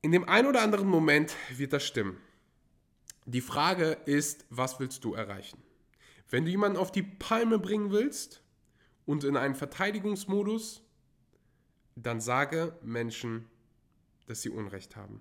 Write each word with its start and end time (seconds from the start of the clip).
In 0.00 0.12
dem 0.12 0.28
einen 0.28 0.46
oder 0.46 0.62
anderen 0.62 0.88
Moment 0.88 1.34
wird 1.50 1.72
das 1.72 1.84
stimmen. 1.84 2.18
Die 3.26 3.40
Frage 3.40 3.98
ist, 4.06 4.46
was 4.48 4.78
willst 4.78 5.04
du 5.04 5.14
erreichen? 5.14 5.60
Wenn 6.30 6.44
du 6.44 6.50
jemanden 6.50 6.78
auf 6.78 6.92
die 6.92 7.02
Palme 7.02 7.58
bringen 7.58 7.90
willst 7.90 8.42
und 9.06 9.24
in 9.24 9.36
einen 9.36 9.56
Verteidigungsmodus, 9.56 10.82
dann 11.96 12.20
sage 12.20 12.78
Menschen, 12.82 13.46
dass 14.26 14.42
sie 14.42 14.50
Unrecht 14.50 14.94
haben. 14.94 15.20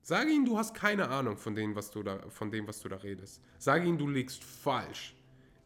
Sage 0.00 0.30
ihnen, 0.30 0.46
du 0.46 0.56
hast 0.56 0.74
keine 0.74 1.08
Ahnung 1.08 1.36
von 1.36 1.54
dem, 1.54 1.76
was 1.76 1.90
du 1.90 2.02
da, 2.02 2.18
von 2.30 2.50
dem, 2.50 2.66
was 2.66 2.80
du 2.80 2.88
da 2.88 2.96
redest. 2.96 3.42
Sage 3.58 3.86
ihnen, 3.86 3.98
du 3.98 4.08
liegst 4.08 4.42
falsch. 4.42 5.14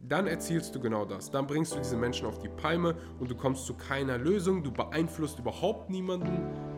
Dann 0.00 0.26
erzielst 0.26 0.74
du 0.74 0.80
genau 0.80 1.04
das. 1.04 1.30
Dann 1.30 1.46
bringst 1.46 1.72
du 1.72 1.78
diese 1.78 1.96
Menschen 1.96 2.26
auf 2.26 2.40
die 2.40 2.48
Palme 2.48 2.96
und 3.20 3.30
du 3.30 3.36
kommst 3.36 3.66
zu 3.66 3.74
keiner 3.74 4.18
Lösung. 4.18 4.64
Du 4.64 4.72
beeinflusst 4.72 5.38
überhaupt 5.38 5.90
niemanden. 5.90 6.74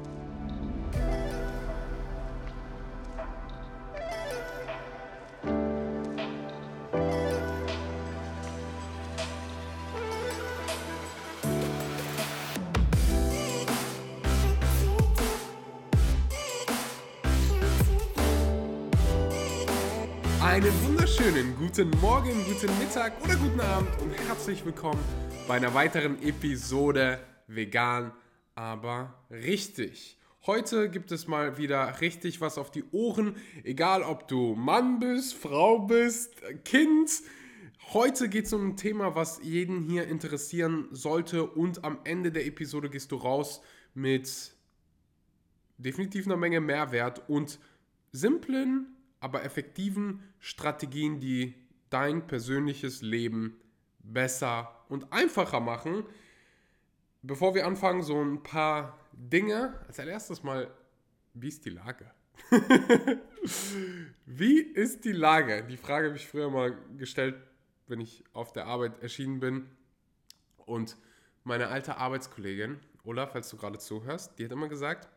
Guten 21.76 22.00
Morgen, 22.00 22.32
guten 22.46 22.78
Mittag 22.78 23.22
oder 23.22 23.36
guten 23.36 23.60
Abend 23.60 23.90
und 24.00 24.10
herzlich 24.26 24.64
willkommen 24.64 24.98
bei 25.46 25.56
einer 25.56 25.74
weiteren 25.74 26.22
Episode 26.22 27.20
Vegan, 27.48 28.12
aber 28.54 29.22
richtig. 29.30 30.18
Heute 30.46 30.88
gibt 30.88 31.12
es 31.12 31.26
mal 31.26 31.58
wieder 31.58 32.00
richtig 32.00 32.40
was 32.40 32.56
auf 32.56 32.70
die 32.70 32.84
Ohren, 32.92 33.36
egal 33.62 34.04
ob 34.04 34.26
du 34.26 34.54
Mann 34.54 35.00
bist, 35.00 35.34
Frau 35.34 35.80
bist, 35.80 36.40
Kind. 36.64 37.10
Heute 37.92 38.30
geht 38.30 38.46
es 38.46 38.54
um 38.54 38.68
ein 38.68 38.76
Thema, 38.78 39.14
was 39.14 39.40
jeden 39.42 39.82
hier 39.82 40.08
interessieren 40.08 40.88
sollte 40.92 41.44
und 41.44 41.84
am 41.84 41.98
Ende 42.04 42.32
der 42.32 42.46
Episode 42.46 42.88
gehst 42.88 43.12
du 43.12 43.16
raus 43.16 43.60
mit 43.92 44.56
definitiv 45.76 46.24
einer 46.24 46.38
Menge 46.38 46.62
Mehrwert 46.62 47.28
und 47.28 47.58
simplen 48.12 48.96
aber 49.20 49.44
effektiven 49.44 50.22
Strategien, 50.38 51.20
die 51.20 51.65
dein 51.90 52.26
persönliches 52.26 53.02
Leben 53.02 53.60
besser 54.00 54.84
und 54.88 55.12
einfacher 55.12 55.60
machen. 55.60 56.04
Bevor 57.22 57.54
wir 57.54 57.66
anfangen, 57.66 58.02
so 58.02 58.20
ein 58.22 58.42
paar 58.42 58.98
Dinge. 59.12 59.80
Als 59.86 59.98
allererstes 59.98 60.42
mal, 60.42 60.70
wie 61.34 61.48
ist 61.48 61.64
die 61.64 61.70
Lage? 61.70 62.10
wie 64.26 64.60
ist 64.60 65.04
die 65.04 65.12
Lage? 65.12 65.64
Die 65.64 65.76
Frage 65.76 66.08
habe 66.08 66.16
ich 66.16 66.26
früher 66.26 66.50
mal 66.50 66.76
gestellt, 66.96 67.36
wenn 67.88 68.00
ich 68.00 68.24
auf 68.32 68.52
der 68.52 68.66
Arbeit 68.66 69.02
erschienen 69.02 69.40
bin. 69.40 69.66
Und 70.56 70.96
meine 71.44 71.68
alte 71.68 71.96
Arbeitskollegin, 71.96 72.78
Olaf, 73.04 73.32
falls 73.32 73.48
du 73.48 73.56
gerade 73.56 73.78
zuhörst, 73.78 74.38
die 74.38 74.44
hat 74.44 74.52
immer 74.52 74.68
gesagt, 74.68 75.08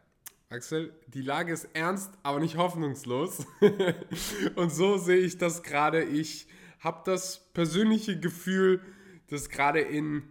Axel, 0.51 0.93
die 1.07 1.21
Lage 1.21 1.53
ist 1.53 1.69
ernst, 1.73 2.11
aber 2.23 2.39
nicht 2.39 2.57
hoffnungslos. 2.57 3.45
und 4.55 4.71
so 4.71 4.97
sehe 4.97 5.19
ich 5.19 5.37
das 5.37 5.61
gerade. 5.61 6.03
Ich 6.03 6.47
habe 6.80 7.02
das 7.05 7.39
persönliche 7.53 8.19
Gefühl, 8.19 8.81
dass 9.27 9.49
gerade 9.49 9.81
in 9.81 10.23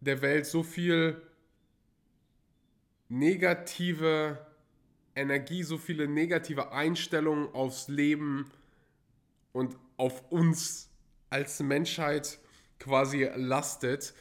der 0.00 0.22
Welt 0.22 0.46
so 0.46 0.62
viel 0.62 1.20
negative 3.08 4.46
Energie, 5.14 5.62
so 5.62 5.76
viele 5.78 6.08
negative 6.08 6.72
Einstellungen 6.72 7.52
aufs 7.54 7.88
Leben 7.88 8.50
und 9.52 9.76
auf 9.96 10.30
uns 10.30 10.88
als 11.28 11.60
Menschheit 11.60 12.38
quasi 12.78 13.28
lastet. 13.34 14.14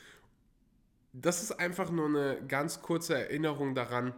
Das 1.13 1.41
ist 1.41 1.53
einfach 1.53 1.91
nur 1.91 2.07
eine 2.07 2.45
ganz 2.47 2.81
kurze 2.81 3.15
Erinnerung 3.17 3.75
daran, 3.75 4.13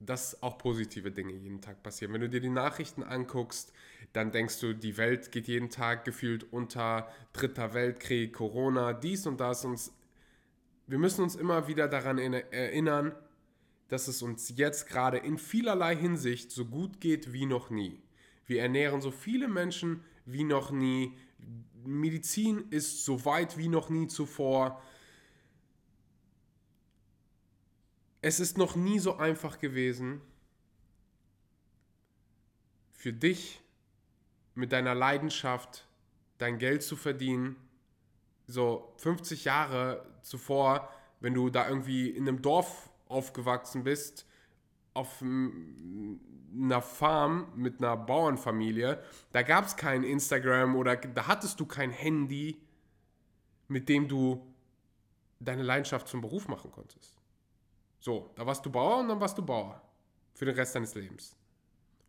dass 0.00 0.42
auch 0.42 0.56
positive 0.56 1.12
Dinge 1.12 1.34
jeden 1.34 1.60
Tag 1.60 1.82
passieren. 1.82 2.12
Wenn 2.14 2.22
du 2.22 2.28
dir 2.28 2.40
die 2.40 2.48
Nachrichten 2.48 3.02
anguckst, 3.02 3.72
dann 4.12 4.32
denkst 4.32 4.58
du, 4.60 4.72
die 4.72 4.96
Welt 4.96 5.30
geht 5.30 5.46
jeden 5.46 5.68
Tag 5.68 6.04
gefühlt 6.04 6.52
unter, 6.52 7.08
dritter 7.32 7.74
Weltkrieg, 7.74 8.32
Corona, 8.32 8.94
dies 8.94 9.26
und 9.26 9.40
das. 9.40 9.64
Und 9.64 9.78
wir 10.86 10.98
müssen 10.98 11.22
uns 11.22 11.36
immer 11.36 11.68
wieder 11.68 11.86
daran 11.86 12.18
erinnern, 12.18 13.12
dass 13.88 14.08
es 14.08 14.22
uns 14.22 14.52
jetzt 14.56 14.88
gerade 14.88 15.18
in 15.18 15.36
vielerlei 15.36 15.94
Hinsicht 15.94 16.50
so 16.50 16.64
gut 16.64 17.00
geht 17.00 17.32
wie 17.32 17.46
noch 17.46 17.70
nie. 17.70 18.00
Wir 18.46 18.62
ernähren 18.62 19.00
so 19.00 19.10
viele 19.10 19.48
Menschen 19.48 20.02
wie 20.24 20.44
noch 20.44 20.70
nie. 20.70 21.16
Medizin 21.84 22.64
ist 22.70 23.04
so 23.04 23.24
weit 23.24 23.58
wie 23.58 23.68
noch 23.68 23.90
nie 23.90 24.06
zuvor. 24.06 24.82
Es 28.22 28.38
ist 28.38 28.58
noch 28.58 28.76
nie 28.76 28.98
so 28.98 29.16
einfach 29.16 29.58
gewesen, 29.58 30.20
für 32.92 33.12
dich 33.14 33.62
mit 34.54 34.72
deiner 34.72 34.94
Leidenschaft 34.94 35.86
dein 36.36 36.58
Geld 36.58 36.82
zu 36.82 36.96
verdienen. 36.96 37.56
So 38.46 38.92
50 38.98 39.44
Jahre 39.44 40.04
zuvor, 40.22 40.92
wenn 41.20 41.32
du 41.32 41.48
da 41.48 41.68
irgendwie 41.68 42.10
in 42.10 42.28
einem 42.28 42.42
Dorf 42.42 42.90
aufgewachsen 43.08 43.84
bist, 43.84 44.26
auf 44.92 45.22
einer 45.22 46.82
Farm 46.82 47.52
mit 47.56 47.78
einer 47.78 47.96
Bauernfamilie, 47.96 49.02
da 49.32 49.42
gab 49.42 49.64
es 49.66 49.76
kein 49.76 50.02
Instagram 50.02 50.76
oder 50.76 50.96
da 50.96 51.26
hattest 51.26 51.58
du 51.60 51.64
kein 51.64 51.90
Handy, 51.90 52.60
mit 53.68 53.88
dem 53.88 54.08
du 54.08 54.46
deine 55.38 55.62
Leidenschaft 55.62 56.08
zum 56.08 56.20
Beruf 56.20 56.48
machen 56.48 56.70
konntest. 56.70 57.19
So, 58.00 58.30
da 58.34 58.46
warst 58.46 58.64
du 58.64 58.70
Bauer 58.70 58.98
und 59.00 59.08
dann 59.08 59.20
warst 59.20 59.36
du 59.36 59.42
Bauer. 59.44 59.82
Für 60.34 60.46
den 60.46 60.54
Rest 60.54 60.74
deines 60.74 60.94
Lebens. 60.94 61.36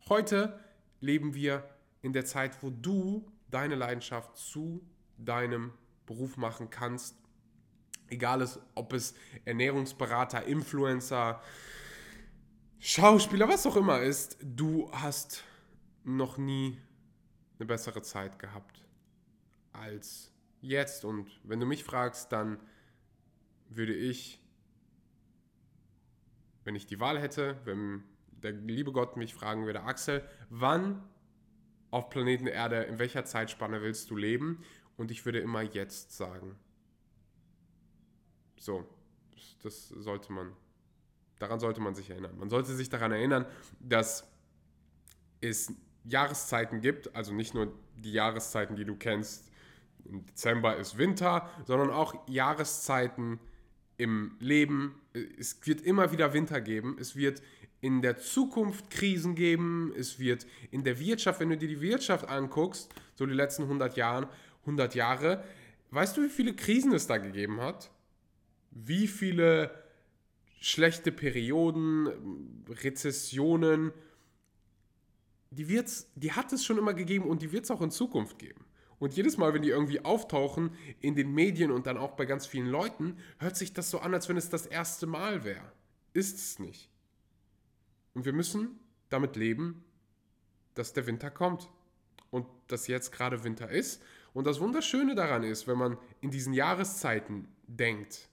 Heute 0.08 0.58
leben 1.00 1.34
wir 1.34 1.68
in 2.00 2.14
der 2.14 2.24
Zeit, 2.24 2.62
wo 2.62 2.70
du 2.70 3.30
deine 3.50 3.74
Leidenschaft 3.74 4.36
zu 4.36 4.82
deinem 5.18 5.72
Beruf 6.06 6.38
machen 6.38 6.70
kannst. 6.70 7.16
Egal 8.08 8.46
ob 8.74 8.92
es 8.94 9.14
Ernährungsberater, 9.44 10.44
Influencer, 10.44 11.42
Schauspieler, 12.78 13.48
was 13.48 13.66
auch 13.66 13.76
immer 13.76 14.00
ist, 14.00 14.38
du 14.42 14.90
hast 14.92 15.44
noch 16.04 16.38
nie 16.38 16.80
eine 17.58 17.66
bessere 17.66 18.02
Zeit 18.02 18.38
gehabt 18.38 18.82
als 19.72 20.32
jetzt. 20.60 21.04
Und 21.04 21.30
wenn 21.44 21.60
du 21.60 21.66
mich 21.66 21.84
fragst, 21.84 22.32
dann 22.32 22.58
würde 23.68 23.94
ich 23.94 24.41
wenn 26.64 26.74
ich 26.74 26.86
die 26.86 27.00
Wahl 27.00 27.20
hätte, 27.20 27.60
wenn 27.64 28.04
der 28.42 28.52
liebe 28.52 28.92
Gott 28.92 29.16
mich 29.16 29.34
fragen 29.34 29.66
würde, 29.66 29.82
Axel, 29.82 30.26
wann 30.50 31.02
auf 31.90 32.08
Planeten 32.08 32.46
Erde, 32.46 32.82
in 32.84 32.98
welcher 32.98 33.24
Zeitspanne 33.24 33.82
willst 33.82 34.10
du 34.10 34.16
leben? 34.16 34.62
Und 34.96 35.10
ich 35.10 35.24
würde 35.24 35.40
immer 35.40 35.62
jetzt 35.62 36.16
sagen. 36.16 36.56
So, 38.58 38.88
das 39.62 39.88
sollte 39.88 40.32
man, 40.32 40.52
daran 41.38 41.60
sollte 41.60 41.80
man 41.80 41.94
sich 41.94 42.10
erinnern. 42.10 42.36
Man 42.38 42.50
sollte 42.50 42.74
sich 42.74 42.88
daran 42.88 43.12
erinnern, 43.12 43.46
dass 43.80 44.28
es 45.40 45.72
Jahreszeiten 46.04 46.80
gibt, 46.80 47.14
also 47.14 47.32
nicht 47.32 47.54
nur 47.54 47.72
die 47.96 48.12
Jahreszeiten, 48.12 48.76
die 48.76 48.84
du 48.84 48.96
kennst, 48.96 49.50
im 50.04 50.24
Dezember 50.26 50.76
ist 50.76 50.98
Winter, 50.98 51.48
sondern 51.64 51.90
auch 51.90 52.28
Jahreszeiten, 52.28 53.38
im 54.02 54.32
Leben. 54.40 54.94
Es 55.38 55.56
wird 55.64 55.80
immer 55.82 56.10
wieder 56.10 56.34
Winter 56.34 56.60
geben. 56.60 56.96
Es 56.98 57.14
wird 57.14 57.40
in 57.80 58.02
der 58.02 58.18
Zukunft 58.18 58.90
Krisen 58.90 59.36
geben. 59.36 59.92
Es 59.96 60.18
wird 60.18 60.46
in 60.72 60.82
der 60.82 60.98
Wirtschaft, 60.98 61.38
wenn 61.40 61.50
du 61.50 61.56
dir 61.56 61.68
die 61.68 61.80
Wirtschaft 61.80 62.28
anguckst, 62.28 62.92
so 63.14 63.26
die 63.26 63.32
letzten 63.32 63.62
100 63.62 63.96
Jahre, 63.96 64.28
100 64.62 64.94
Jahre, 64.96 65.44
weißt 65.90 66.16
du, 66.16 66.22
wie 66.24 66.28
viele 66.28 66.54
Krisen 66.54 66.92
es 66.92 67.06
da 67.06 67.18
gegeben 67.18 67.60
hat? 67.60 67.90
Wie 68.72 69.06
viele 69.06 69.70
schlechte 70.60 71.12
Perioden, 71.12 72.08
Rezessionen, 72.68 73.92
die, 75.50 75.68
wird's, 75.68 76.10
die 76.16 76.32
hat 76.32 76.52
es 76.52 76.64
schon 76.64 76.78
immer 76.78 76.94
gegeben 76.94 77.26
und 77.26 77.42
die 77.42 77.52
wird 77.52 77.64
es 77.64 77.70
auch 77.70 77.82
in 77.82 77.90
Zukunft 77.90 78.38
geben. 78.38 78.64
Und 79.02 79.16
jedes 79.16 79.36
Mal, 79.36 79.52
wenn 79.52 79.62
die 79.62 79.70
irgendwie 79.70 80.04
auftauchen 80.04 80.76
in 81.00 81.16
den 81.16 81.34
Medien 81.34 81.72
und 81.72 81.88
dann 81.88 81.96
auch 81.96 82.12
bei 82.12 82.24
ganz 82.24 82.46
vielen 82.46 82.68
Leuten, 82.68 83.18
hört 83.40 83.56
sich 83.56 83.72
das 83.72 83.90
so 83.90 83.98
an, 83.98 84.14
als 84.14 84.28
wenn 84.28 84.36
es 84.36 84.48
das 84.48 84.64
erste 84.64 85.08
Mal 85.08 85.42
wäre. 85.42 85.72
Ist 86.12 86.36
es 86.36 86.60
nicht. 86.60 86.88
Und 88.14 88.26
wir 88.26 88.32
müssen 88.32 88.78
damit 89.08 89.34
leben, 89.34 89.84
dass 90.74 90.92
der 90.92 91.08
Winter 91.08 91.32
kommt. 91.32 91.68
Und 92.30 92.46
dass 92.68 92.86
jetzt 92.86 93.10
gerade 93.10 93.42
Winter 93.42 93.68
ist. 93.68 94.00
Und 94.34 94.46
das 94.46 94.60
Wunderschöne 94.60 95.16
daran 95.16 95.42
ist, 95.42 95.66
wenn 95.66 95.78
man 95.78 95.98
in 96.20 96.30
diesen 96.30 96.52
Jahreszeiten 96.52 97.48
denkt, 97.66 98.28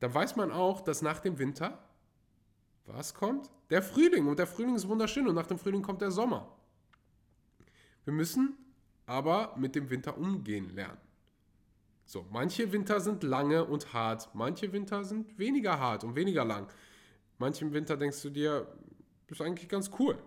dann 0.00 0.12
weiß 0.12 0.36
man 0.36 0.52
auch, 0.52 0.82
dass 0.82 1.00
nach 1.00 1.20
dem 1.20 1.38
Winter 1.38 1.82
Was 2.84 3.14
kommt? 3.14 3.48
Der 3.70 3.82
Frühling. 3.82 4.26
Und 4.26 4.38
der 4.38 4.46
Frühling 4.46 4.74
ist 4.74 4.86
wunderschön 4.86 5.26
und 5.26 5.34
nach 5.34 5.46
dem 5.46 5.58
Frühling 5.58 5.80
kommt 5.80 6.02
der 6.02 6.10
Sommer. 6.10 6.54
Wir 8.04 8.12
müssen 8.12 8.54
aber 9.08 9.54
mit 9.56 9.74
dem 9.74 9.88
Winter 9.88 10.18
umgehen 10.18 10.74
lernen. 10.74 11.00
So, 12.04 12.26
manche 12.30 12.70
Winter 12.72 13.00
sind 13.00 13.22
lange 13.22 13.64
und 13.64 13.92
hart, 13.94 14.28
manche 14.34 14.70
Winter 14.72 15.02
sind 15.02 15.38
weniger 15.38 15.80
hart 15.80 16.04
und 16.04 16.14
weniger 16.14 16.44
lang. 16.44 16.70
Manchen 17.38 17.72
Winter 17.72 17.96
denkst 17.96 18.20
du 18.22 18.30
dir, 18.30 18.66
ist 19.28 19.40
eigentlich 19.40 19.68
ganz 19.68 19.90
cool. 19.98 20.18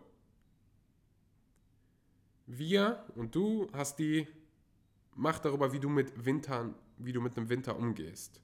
Wir 2.48 3.06
und 3.16 3.36
du 3.36 3.68
hast 3.72 4.00
die 4.00 4.28
Macht 5.16 5.45
darüber, 5.45 5.74
wie 5.74 5.80
du 5.80 5.89
mit 5.89 6.25
Wintern, 6.25 6.74
wie 6.98 7.13
du 7.13 7.22
mit 7.22 7.38
einem 7.38 7.50
Winter 7.50 7.77
umgehst. 7.77 8.42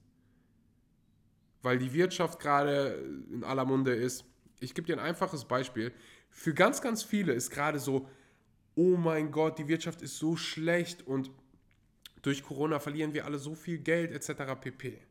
Weil 1.62 1.78
die 1.78 1.92
Wirtschaft 1.92 2.38
gerade 2.38 3.02
in 3.32 3.42
aller 3.42 3.64
Munde 3.64 3.94
ist. 3.94 4.24
Ich 4.60 4.74
gebe 4.74 4.86
dir 4.86 4.96
ein 4.96 5.04
einfaches 5.04 5.46
Beispiel. 5.46 5.92
Für 6.30 6.54
ganz, 6.54 6.80
ganz 6.80 7.02
viele 7.02 7.32
ist 7.32 7.50
gerade 7.50 7.78
so, 7.80 8.08
oh 8.78 8.96
mein 8.96 9.32
Gott, 9.32 9.58
die 9.58 9.66
Wirtschaft 9.66 10.02
ist 10.02 10.18
so 10.18 10.36
schlecht 10.36 11.04
und 11.04 11.32
durch 12.22 12.44
Corona 12.44 12.78
verlieren 12.78 13.12
wir 13.12 13.24
alle 13.24 13.40
so 13.40 13.56
viel 13.56 13.78
Geld 13.78 14.12
etc. 14.12 14.54
pp. 14.60 15.02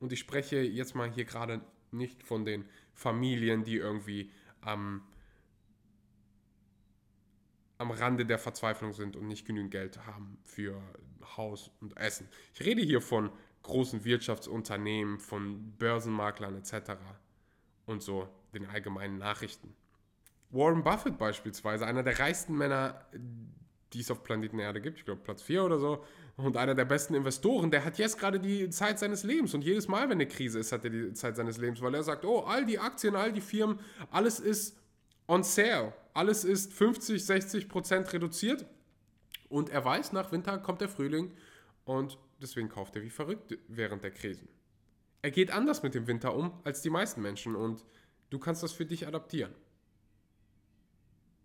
Und 0.00 0.12
ich 0.12 0.20
spreche 0.20 0.60
jetzt 0.60 0.94
mal 0.94 1.10
hier 1.10 1.24
gerade 1.24 1.62
nicht 1.92 2.22
von 2.22 2.44
den 2.44 2.66
Familien, 2.92 3.64
die 3.64 3.76
irgendwie 3.76 4.30
am, 4.60 5.02
am 7.78 7.90
Rande 7.90 8.26
der 8.26 8.38
Verzweiflung 8.38 8.92
sind 8.92 9.16
und 9.16 9.26
nicht 9.26 9.46
genügend 9.46 9.70
Geld 9.70 10.06
haben 10.06 10.36
für 10.44 10.78
Haus 11.38 11.70
und 11.80 11.96
Essen. 11.96 12.28
Ich 12.52 12.66
rede 12.66 12.82
hier 12.82 13.00
von 13.00 13.30
großen 13.62 14.04
Wirtschaftsunternehmen, 14.04 15.20
von 15.20 15.72
Börsenmaklern 15.78 16.54
etc. 16.54 16.92
und 17.86 18.02
so 18.02 18.28
den 18.52 18.66
allgemeinen 18.66 19.16
Nachrichten. 19.16 19.74
Warren 20.50 20.82
Buffett 20.82 21.18
beispielsweise, 21.18 21.86
einer 21.86 22.02
der 22.02 22.18
reichsten 22.18 22.56
Männer, 22.56 23.00
die 23.92 24.00
es 24.00 24.10
auf 24.10 24.22
Planeten 24.22 24.58
Erde 24.58 24.80
gibt, 24.80 24.98
ich 24.98 25.04
glaube 25.04 25.20
Platz 25.22 25.42
4 25.42 25.64
oder 25.64 25.78
so, 25.78 26.04
und 26.36 26.56
einer 26.56 26.74
der 26.74 26.84
besten 26.84 27.14
Investoren, 27.14 27.70
der 27.70 27.84
hat 27.84 27.98
jetzt 27.98 28.18
gerade 28.18 28.38
die 28.38 28.70
Zeit 28.70 28.98
seines 28.98 29.24
Lebens 29.24 29.54
und 29.54 29.62
jedes 29.62 29.88
Mal, 29.88 30.04
wenn 30.04 30.12
eine 30.12 30.26
Krise 30.26 30.58
ist, 30.58 30.72
hat 30.72 30.84
er 30.84 30.90
die 30.90 31.12
Zeit 31.12 31.36
seines 31.36 31.58
Lebens, 31.58 31.82
weil 31.82 31.94
er 31.94 32.02
sagt, 32.02 32.24
oh, 32.24 32.40
all 32.40 32.64
die 32.64 32.78
Aktien, 32.78 33.16
all 33.16 33.32
die 33.32 33.40
Firmen, 33.40 33.80
alles 34.10 34.40
ist 34.40 34.76
on 35.26 35.42
sale, 35.42 35.92
alles 36.14 36.44
ist 36.44 36.72
50, 36.72 37.24
60 37.24 37.68
Prozent 37.68 38.12
reduziert 38.12 38.66
und 39.48 39.70
er 39.70 39.84
weiß, 39.84 40.12
nach 40.12 40.32
Winter 40.32 40.58
kommt 40.58 40.80
der 40.80 40.88
Frühling 40.88 41.32
und 41.84 42.18
deswegen 42.40 42.68
kauft 42.68 42.96
er 42.96 43.02
wie 43.02 43.10
verrückt 43.10 43.58
während 43.68 44.04
der 44.04 44.12
Krisen. 44.12 44.48
Er 45.20 45.30
geht 45.30 45.50
anders 45.50 45.82
mit 45.82 45.94
dem 45.94 46.06
Winter 46.06 46.34
um 46.34 46.52
als 46.64 46.82
die 46.82 46.90
meisten 46.90 47.20
Menschen 47.20 47.56
und 47.56 47.84
du 48.30 48.38
kannst 48.38 48.62
das 48.62 48.72
für 48.72 48.86
dich 48.86 49.06
adaptieren. 49.06 49.52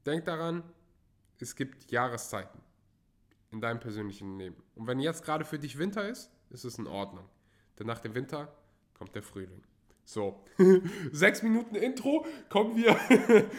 Denk 0.05 0.25
daran, 0.25 0.63
es 1.39 1.55
gibt 1.55 1.91
Jahreszeiten 1.91 2.59
in 3.51 3.61
deinem 3.61 3.79
persönlichen 3.79 4.37
Leben. 4.37 4.63
Und 4.75 4.87
wenn 4.87 4.99
jetzt 4.99 5.23
gerade 5.23 5.45
für 5.45 5.59
dich 5.59 5.77
Winter 5.77 6.07
ist, 6.07 6.31
ist 6.49 6.65
es 6.65 6.77
in 6.77 6.87
Ordnung. 6.87 7.25
Denn 7.79 7.87
nach 7.87 7.99
dem 7.99 8.15
Winter 8.15 8.53
kommt 8.93 9.15
der 9.15 9.23
Frühling. 9.23 9.63
So, 10.05 10.43
sechs 11.11 11.43
Minuten 11.43 11.75
Intro, 11.75 12.25
kommen 12.49 12.75
wir 12.75 12.97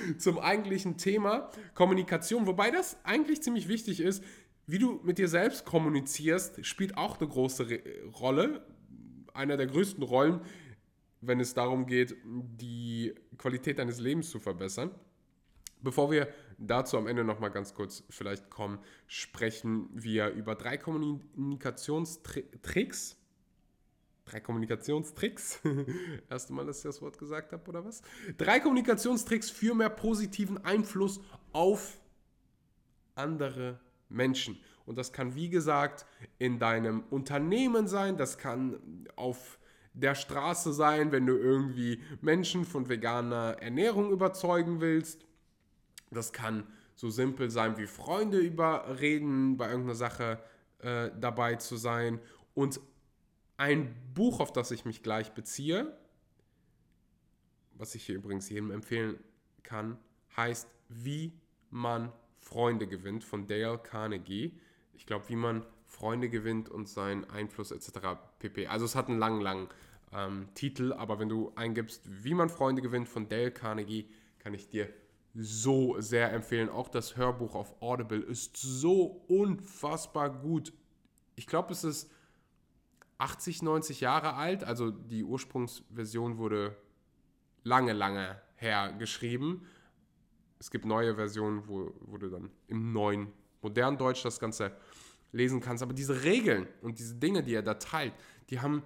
zum 0.19 0.39
eigentlichen 0.39 0.99
Thema 0.99 1.51
Kommunikation. 1.75 2.47
Wobei 2.47 2.71
das 2.71 2.99
eigentlich 3.05 3.43
ziemlich 3.43 3.69
wichtig 3.69 4.01
ist, 4.01 4.23
wie 4.67 4.79
du 4.79 5.01
mit 5.03 5.19
dir 5.19 5.29
selbst 5.29 5.65
kommunizierst, 5.65 6.65
spielt 6.65 6.97
auch 6.97 7.19
eine 7.19 7.29
große 7.29 7.67
Rolle. 8.21 8.67
Einer 9.33 9.57
der 9.57 9.67
größten 9.67 10.03
Rollen, 10.03 10.41
wenn 11.21 11.41
es 11.41 11.55
darum 11.55 11.87
geht, 11.87 12.15
die 12.25 13.15
Qualität 13.37 13.79
deines 13.79 13.99
Lebens 13.99 14.31
zu 14.31 14.39
verbessern. 14.39 14.91
Bevor 15.85 16.11
wir 16.11 16.27
dazu 16.57 16.97
am 16.97 17.07
Ende 17.07 17.25
nochmal 17.25 17.51
ganz 17.51 17.75
kurz 17.75 18.05
vielleicht 18.09 18.49
kommen, 18.49 18.79
sprechen 19.07 19.91
wir 19.93 20.31
über 20.31 20.55
drei 20.55 20.79
Kommunikationstricks. 20.79 23.19
Drei 24.25 24.41
Kommunikationstricks. 24.41 25.61
Erste 26.31 26.55
Mal, 26.55 26.65
dass 26.65 26.79
ich 26.79 26.85
das 26.85 27.03
Wort 27.03 27.19
gesagt 27.19 27.53
habe, 27.53 27.69
oder 27.69 27.85
was? 27.85 28.01
Drei 28.39 28.61
Kommunikationstricks 28.61 29.51
für 29.51 29.75
mehr 29.75 29.91
positiven 29.91 30.65
Einfluss 30.65 31.21
auf 31.53 32.01
andere 33.15 33.79
Menschen. 34.09 34.59
Und 34.87 34.97
das 34.97 35.13
kann, 35.13 35.35
wie 35.35 35.51
gesagt, 35.51 36.07
in 36.39 36.59
deinem 36.59 37.05
Unternehmen 37.11 37.89
sein, 37.89 38.17
das 38.17 38.39
kann 38.39 39.07
auf 39.17 39.59
der 39.93 40.15
Straße 40.15 40.73
sein, 40.73 41.13
wenn 41.13 41.27
du 41.27 41.37
irgendwie 41.37 42.01
Menschen 42.23 42.65
von 42.65 42.89
veganer 42.89 43.59
Ernährung 43.61 44.11
überzeugen 44.11 44.81
willst 44.81 45.27
das 46.15 46.33
kann 46.33 46.67
so 46.95 47.11
simpel 47.11 47.51
sein 47.51 47.77
wie 47.77 47.87
Freunde 47.87 48.39
überreden, 48.39 49.57
bei 49.57 49.69
irgendeiner 49.69 49.97
Sache 49.97 50.43
äh, 50.79 51.11
dabei 51.21 51.57
zu 51.57 51.77
sein. 51.77 52.21
Und 52.55 52.81
ein 53.57 53.95
Buch, 54.15 54.41
auf 54.41 54.53
das 54.53 54.71
ich 54.71 54.85
mich 54.85 55.03
gleich 55.03 55.33
beziehe, 55.33 55.97
was 57.75 57.95
ich 57.95 58.05
hier 58.05 58.15
übrigens 58.15 58.49
jedem 58.49 58.71
empfehlen 58.71 59.19
kann, 59.63 59.99
heißt 60.37 60.69
Wie 60.89 61.33
man 61.71 62.13
Freunde 62.39 62.87
gewinnt 62.87 63.25
von 63.25 63.47
Dale 63.47 63.79
Carnegie. 63.79 64.59
Ich 64.93 65.07
glaube, 65.07 65.29
wie 65.29 65.37
man 65.37 65.67
Freunde 65.87 66.29
gewinnt 66.29 66.69
und 66.69 66.89
seinen 66.89 67.25
Einfluss 67.31 67.71
etc. 67.71 68.19
pp. 68.39 68.67
Also 68.67 68.85
es 68.85 68.95
hat 68.95 69.09
einen 69.09 69.19
langen, 69.19 69.41
langen 69.41 69.69
ähm, 70.13 70.49
Titel, 70.55 70.93
aber 70.93 71.19
wenn 71.19 71.29
du 71.29 71.53
eingibst, 71.57 72.03
wie 72.05 72.35
man 72.35 72.49
Freunde 72.49 72.83
gewinnt 72.83 73.09
von 73.09 73.29
Dale 73.29 73.51
Carnegie, 73.51 74.09
kann 74.39 74.55
ich 74.55 74.69
dir 74.69 74.93
so 75.35 76.01
sehr 76.01 76.33
empfehlen. 76.33 76.69
Auch 76.69 76.89
das 76.89 77.17
Hörbuch 77.17 77.55
auf 77.55 77.81
Audible 77.83 78.21
ist 78.21 78.57
so 78.57 79.25
unfassbar 79.29 80.31
gut. 80.31 80.73
Ich 81.35 81.47
glaube, 81.47 81.73
es 81.73 81.83
ist 81.83 82.11
80, 83.19 83.63
90 83.63 84.01
Jahre 84.01 84.35
alt. 84.35 84.65
Also 84.65 84.91
die 84.91 85.25
Ursprungsversion 85.25 86.39
wurde 86.39 86.77
lange, 87.65 87.93
lange 87.93 88.41
her 88.57 88.93
geschrieben. 88.93 89.67
Es 90.61 90.71
gibt 90.71 90.85
neue 90.85 91.17
Versionen, 91.17 91.67
wo, 91.69 91.93
wo 92.01 92.17
du 92.17 92.31
dann 92.31 92.51
im 92.69 92.93
neuen, 92.93 93.33
modernen 93.61 93.99
Deutsch 93.99 94.23
das 94.23 94.39
Ganze 94.39 94.77
lesen 95.33 95.61
kannst. 95.61 95.83
Aber 95.83 95.93
diese 95.93 96.23
Regeln 96.23 96.69
und 96.81 96.99
diese 96.99 97.17
Dinge, 97.17 97.43
die 97.43 97.55
er 97.55 97.63
da 97.63 97.75
teilt, 97.75 98.15
die 98.51 98.61
haben 98.61 98.83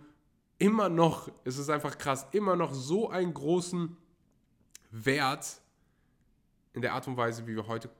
immer 0.58 0.88
noch, 0.88 1.30
es 1.44 1.58
ist 1.58 1.68
einfach 1.68 1.98
krass, 1.98 2.26
immer 2.32 2.56
noch 2.56 2.72
so 2.72 3.10
einen 3.10 3.34
großen 3.34 3.96
Wert 4.90 5.60
in 6.78 6.82
der 6.82 6.94
Art 6.94 7.08
und 7.08 7.16
Weise, 7.16 7.48
wie 7.48 7.56
wir 7.56 7.66
heute 7.66 7.90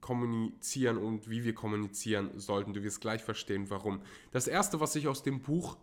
kommunizieren 0.00 0.98
und 0.98 1.28
wie 1.28 1.42
wir 1.42 1.52
kommunizieren 1.52 2.38
sollten. 2.38 2.72
Du 2.72 2.84
wirst 2.84 3.00
gleich 3.00 3.24
verstehen, 3.24 3.70
warum. 3.70 4.02
Das 4.30 4.46
erste, 4.46 4.78
was 4.78 4.94
ich 4.94 5.08
aus 5.08 5.24
dem 5.24 5.42
Buch 5.42 5.76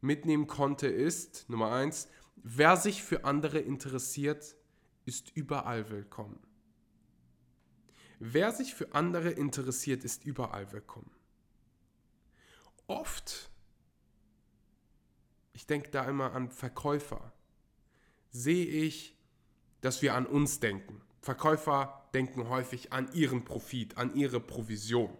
mitnehmen 0.00 0.46
konnte, 0.46 0.86
ist 0.86 1.50
Nummer 1.50 1.72
eins: 1.72 2.08
Wer 2.36 2.76
sich 2.76 3.02
für 3.02 3.24
andere 3.24 3.58
interessiert, 3.58 4.54
ist 5.04 5.36
überall 5.36 5.90
willkommen. 5.90 6.38
Wer 8.20 8.52
sich 8.52 8.72
für 8.72 8.94
andere 8.94 9.30
interessiert, 9.30 10.04
ist 10.04 10.24
überall 10.24 10.70
willkommen. 10.70 11.10
Oft, 12.86 13.50
ich 15.54 15.66
denke 15.66 15.90
da 15.90 16.04
immer 16.04 16.34
an 16.34 16.50
Verkäufer, 16.50 17.32
sehe 18.30 18.64
ich, 18.64 19.16
dass 19.80 20.02
wir 20.02 20.14
an 20.14 20.26
uns 20.26 20.60
denken. 20.60 21.02
Verkäufer 21.22 22.08
denken 22.14 22.48
häufig 22.48 22.92
an 22.92 23.12
ihren 23.14 23.44
Profit, 23.44 23.96
an 23.96 24.14
ihre 24.16 24.40
Provision. 24.40 25.16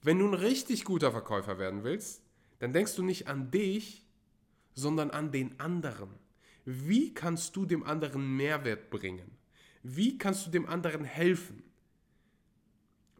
Wenn 0.00 0.20
du 0.20 0.28
ein 0.28 0.34
richtig 0.34 0.84
guter 0.84 1.10
Verkäufer 1.10 1.58
werden 1.58 1.82
willst, 1.82 2.22
dann 2.60 2.72
denkst 2.72 2.94
du 2.94 3.02
nicht 3.02 3.26
an 3.26 3.50
dich, 3.50 4.06
sondern 4.74 5.10
an 5.10 5.32
den 5.32 5.58
anderen. 5.58 6.08
Wie 6.64 7.12
kannst 7.12 7.56
du 7.56 7.66
dem 7.66 7.82
anderen 7.82 8.36
Mehrwert 8.36 8.90
bringen? 8.90 9.30
Wie 9.82 10.18
kannst 10.18 10.46
du 10.46 10.50
dem 10.50 10.66
anderen 10.66 11.04
helfen? 11.04 11.62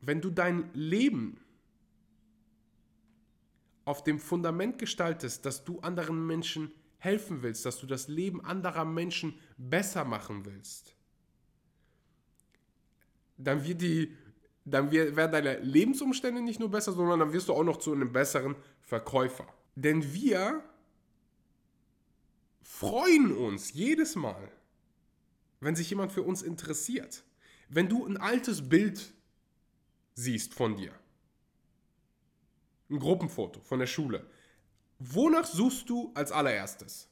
Wenn 0.00 0.20
du 0.20 0.30
dein 0.30 0.72
Leben 0.72 1.40
auf 3.84 4.04
dem 4.04 4.20
Fundament 4.20 4.78
gestaltest, 4.78 5.44
dass 5.44 5.64
du 5.64 5.80
anderen 5.80 6.26
Menschen 6.26 6.72
helfen 6.98 7.42
willst, 7.42 7.66
dass 7.66 7.80
du 7.80 7.86
das 7.86 8.08
Leben 8.08 8.42
anderer 8.44 8.84
Menschen 8.84 9.38
besser 9.58 10.04
machen 10.04 10.46
willst, 10.46 10.93
dann 13.36 13.64
wird 13.64 13.80
die, 13.82 14.14
dann 14.64 14.90
werden 14.90 15.32
deine 15.32 15.58
Lebensumstände 15.58 16.40
nicht 16.40 16.60
nur 16.60 16.70
besser, 16.70 16.92
sondern 16.92 17.20
dann 17.20 17.32
wirst 17.32 17.48
du 17.48 17.54
auch 17.54 17.64
noch 17.64 17.78
zu 17.78 17.92
einem 17.92 18.12
besseren 18.12 18.56
Verkäufer. 18.80 19.46
Denn 19.74 20.12
wir 20.12 20.62
freuen 22.62 23.36
uns 23.36 23.72
jedes 23.72 24.14
Mal, 24.16 24.50
wenn 25.60 25.76
sich 25.76 25.90
jemand 25.90 26.12
für 26.12 26.22
uns 26.22 26.42
interessiert. 26.42 27.24
Wenn 27.68 27.88
du 27.88 28.06
ein 28.06 28.16
altes 28.16 28.68
Bild 28.68 29.12
siehst 30.14 30.54
von 30.54 30.76
dir, 30.76 30.92
ein 32.90 32.98
Gruppenfoto 32.98 33.60
von 33.60 33.78
der 33.78 33.86
Schule, 33.86 34.26
wonach 34.98 35.46
suchst 35.46 35.88
du 35.88 36.12
als 36.14 36.30
allererstes? 36.30 37.08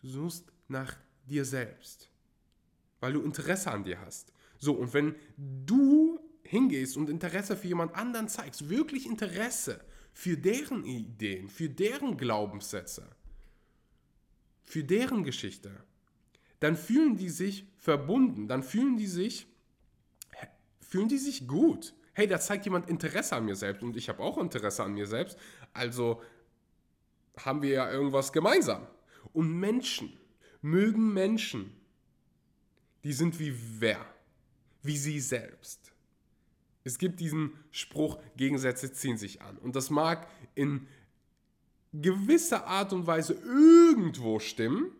Du 0.00 0.08
suchst 0.08 0.52
nach 0.68 0.94
dir 1.24 1.44
selbst, 1.44 2.08
weil 3.00 3.12
du 3.12 3.22
Interesse 3.22 3.70
an 3.70 3.84
dir 3.84 4.00
hast. 4.00 4.32
So, 4.58 4.72
und 4.72 4.92
wenn 4.94 5.14
du 5.36 6.20
hingehst 6.42 6.96
und 6.96 7.08
Interesse 7.08 7.56
für 7.56 7.68
jemand 7.68 7.94
anderen 7.94 8.28
zeigst, 8.28 8.68
wirklich 8.68 9.06
Interesse 9.06 9.80
für 10.12 10.36
deren 10.36 10.84
Ideen, 10.84 11.48
für 11.48 11.68
deren 11.68 12.16
Glaubenssätze, 12.16 13.08
für 14.64 14.82
deren 14.82 15.22
Geschichte, 15.24 15.70
dann 16.60 16.76
fühlen 16.76 17.16
die 17.16 17.28
sich 17.28 17.66
verbunden, 17.76 18.48
dann 18.48 18.62
fühlen 18.62 18.96
die 18.96 19.06
sich, 19.06 19.46
fühlen 20.80 21.08
die 21.08 21.18
sich 21.18 21.46
gut. 21.46 21.94
Hey, 22.14 22.26
da 22.26 22.40
zeigt 22.40 22.64
jemand 22.64 22.88
Interesse 22.88 23.36
an 23.36 23.44
mir 23.44 23.54
selbst 23.54 23.82
und 23.82 23.96
ich 23.96 24.08
habe 24.08 24.22
auch 24.22 24.38
Interesse 24.38 24.82
an 24.82 24.94
mir 24.94 25.06
selbst, 25.06 25.38
also 25.72 26.20
haben 27.36 27.62
wir 27.62 27.70
ja 27.70 27.92
irgendwas 27.92 28.32
gemeinsam. 28.32 28.86
Und 29.32 29.52
Menschen 29.52 30.18
mögen 30.60 31.12
Menschen, 31.12 31.72
die 33.04 33.12
sind 33.12 33.38
wie 33.38 33.54
wer? 33.80 34.04
Wie 34.82 34.96
sie 34.96 35.20
selbst. 35.20 35.92
Es 36.84 36.98
gibt 36.98 37.20
diesen 37.20 37.52
Spruch, 37.70 38.18
Gegensätze 38.36 38.92
ziehen 38.92 39.18
sich 39.18 39.42
an. 39.42 39.58
Und 39.58 39.76
das 39.76 39.90
mag 39.90 40.28
in 40.54 40.86
gewisser 41.92 42.66
Art 42.66 42.92
und 42.92 43.06
Weise 43.06 43.34
irgendwo 43.34 44.38
stimmen, 44.38 44.92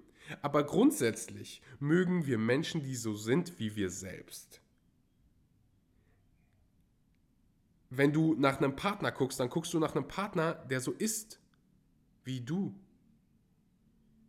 aber 0.43 0.65
grundsätzlich 0.65 1.63
mögen 1.79 2.27
wir 2.27 2.39
Menschen, 2.39 2.83
die 2.83 2.97
so 2.97 3.15
sind 3.15 3.59
wie 3.59 3.75
wir 3.77 3.91
selbst. 3.91 4.61
Wenn 7.91 8.13
du 8.13 8.35
nach 8.35 8.59
einem 8.59 8.77
Partner 8.77 9.11
guckst, 9.11 9.41
dann 9.41 9.49
guckst 9.49 9.73
du 9.73 9.79
nach 9.79 9.95
einem 9.95 10.07
Partner, 10.07 10.55
der 10.55 10.81
so 10.81 10.93
ist 10.93 11.41
wie 12.25 12.41
du. 12.41 12.75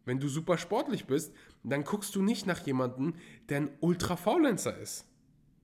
Wenn 0.06 0.20
du 0.20 0.28
super 0.28 0.58
sportlich 0.58 1.06
bist, 1.06 1.34
dann 1.64 1.84
guckst 1.84 2.16
du 2.16 2.22
nicht 2.22 2.46
nach 2.46 2.66
jemandem, 2.66 3.16
der 3.50 3.58
ein 3.58 3.70
Ultra-Faulenzer 3.80 4.78
ist. 4.78 5.06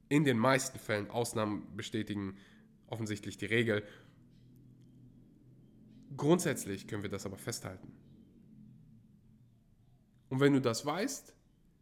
In 0.10 0.24
den 0.24 0.38
meisten 0.38 0.78
Fällen, 0.78 1.10
Ausnahmen 1.10 1.76
bestätigen 1.76 2.38
offensichtlich 2.88 3.38
die 3.38 3.46
Regel. 3.46 3.84
Grundsätzlich 6.16 6.88
können 6.88 7.04
wir 7.04 7.10
das 7.10 7.26
aber 7.26 7.38
festhalten. 7.38 7.92
Und 10.30 10.40
wenn 10.40 10.54
du 10.54 10.62
das 10.62 10.86
weißt, 10.86 11.34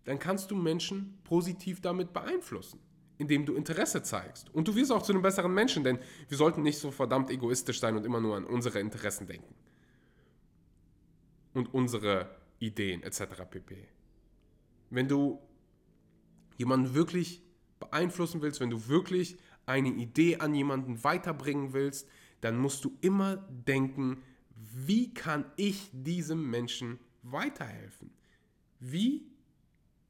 dann 0.06 0.20
kannst 0.20 0.52
du 0.52 0.56
Menschen 0.56 1.20
positiv 1.24 1.82
damit 1.82 2.14
beeinflussen, 2.14 2.80
indem 3.18 3.46
du 3.46 3.56
Interesse 3.56 4.04
zeigst. 4.04 4.54
Und 4.54 4.68
du 4.68 4.76
wirst 4.76 4.92
auch 4.92 5.02
zu 5.02 5.14
einem 5.14 5.22
besseren 5.22 5.54
Menschen, 5.54 5.84
denn 5.84 6.00
wir 6.28 6.38
sollten 6.38 6.62
nicht 6.62 6.78
so 6.78 6.92
verdammt 6.92 7.30
egoistisch 7.30 7.80
sein 7.80 7.96
und 7.96 8.06
immer 8.06 8.20
nur 8.20 8.36
an 8.36 8.46
unsere 8.46 8.80
Interessen 8.80 9.28
denken. 9.28 9.54
Und 11.54 11.74
unsere 11.74 12.43
Ideen 12.64 13.04
etc. 13.04 13.44
pp. 13.50 13.88
Wenn 14.90 15.08
du 15.08 15.40
jemanden 16.58 16.94
wirklich 16.94 17.42
beeinflussen 17.80 18.42
willst, 18.42 18.60
wenn 18.60 18.70
du 18.70 18.88
wirklich 18.88 19.38
eine 19.66 19.90
Idee 19.90 20.38
an 20.38 20.54
jemanden 20.54 21.04
weiterbringen 21.04 21.74
willst, 21.74 22.08
dann 22.42 22.58
musst 22.58 22.84
du 22.86 22.98
immer 23.02 23.38
denken, 23.50 24.24
wie 24.56 25.14
kann 25.14 25.46
ich 25.56 25.90
diesem 25.92 26.50
Menschen 26.50 27.00
weiterhelfen? 27.22 28.12
Wie 28.80 29.26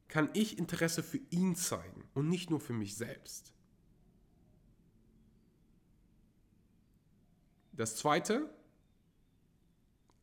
kann 0.08 0.30
ich 0.34 0.58
Interesse 0.58 1.02
für 1.02 1.20
ihn 1.30 1.56
zeigen 1.56 2.04
und 2.14 2.28
nicht 2.28 2.50
nur 2.50 2.60
für 2.60 2.72
mich 2.72 2.96
selbst? 2.96 3.52
Das 7.72 7.96
zweite, 7.96 8.48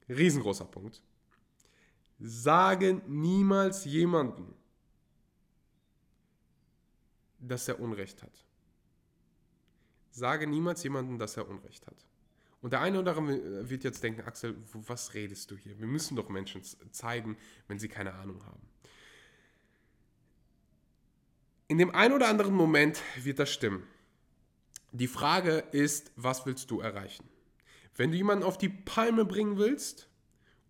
riesengroßer 0.07 0.65
Punkt, 0.65 1.01
sage 2.21 3.01
niemals 3.07 3.85
jemanden, 3.85 4.53
dass 7.39 7.67
er 7.67 7.79
Unrecht 7.79 8.21
hat. 8.21 8.45
Sage 10.11 10.45
niemals 10.45 10.83
jemanden, 10.83 11.17
dass 11.17 11.37
er 11.37 11.49
Unrecht 11.49 11.87
hat. 11.87 12.05
Und 12.61 12.73
der 12.73 12.81
eine 12.81 12.99
oder 12.99 13.17
andere 13.17 13.69
wird 13.69 13.83
jetzt 13.83 14.03
denken, 14.03 14.21
Axel, 14.21 14.55
was 14.73 15.15
redest 15.15 15.49
du 15.49 15.57
hier? 15.57 15.79
Wir 15.79 15.87
müssen 15.87 16.15
doch 16.15 16.29
Menschen 16.29 16.61
zeigen, 16.91 17.37
wenn 17.67 17.79
sie 17.79 17.87
keine 17.87 18.13
Ahnung 18.13 18.45
haben. 18.45 18.61
In 21.67 21.79
dem 21.79 21.95
einen 21.95 22.13
oder 22.13 22.27
anderen 22.27 22.53
Moment 22.53 23.01
wird 23.15 23.39
das 23.39 23.51
stimmen. 23.51 23.87
Die 24.91 25.07
Frage 25.07 25.63
ist, 25.71 26.11
was 26.17 26.45
willst 26.45 26.69
du 26.69 26.81
erreichen? 26.81 27.27
Wenn 27.95 28.11
du 28.11 28.17
jemanden 28.17 28.43
auf 28.43 28.57
die 28.57 28.69
Palme 28.69 29.25
bringen 29.25 29.57
willst 29.57 30.10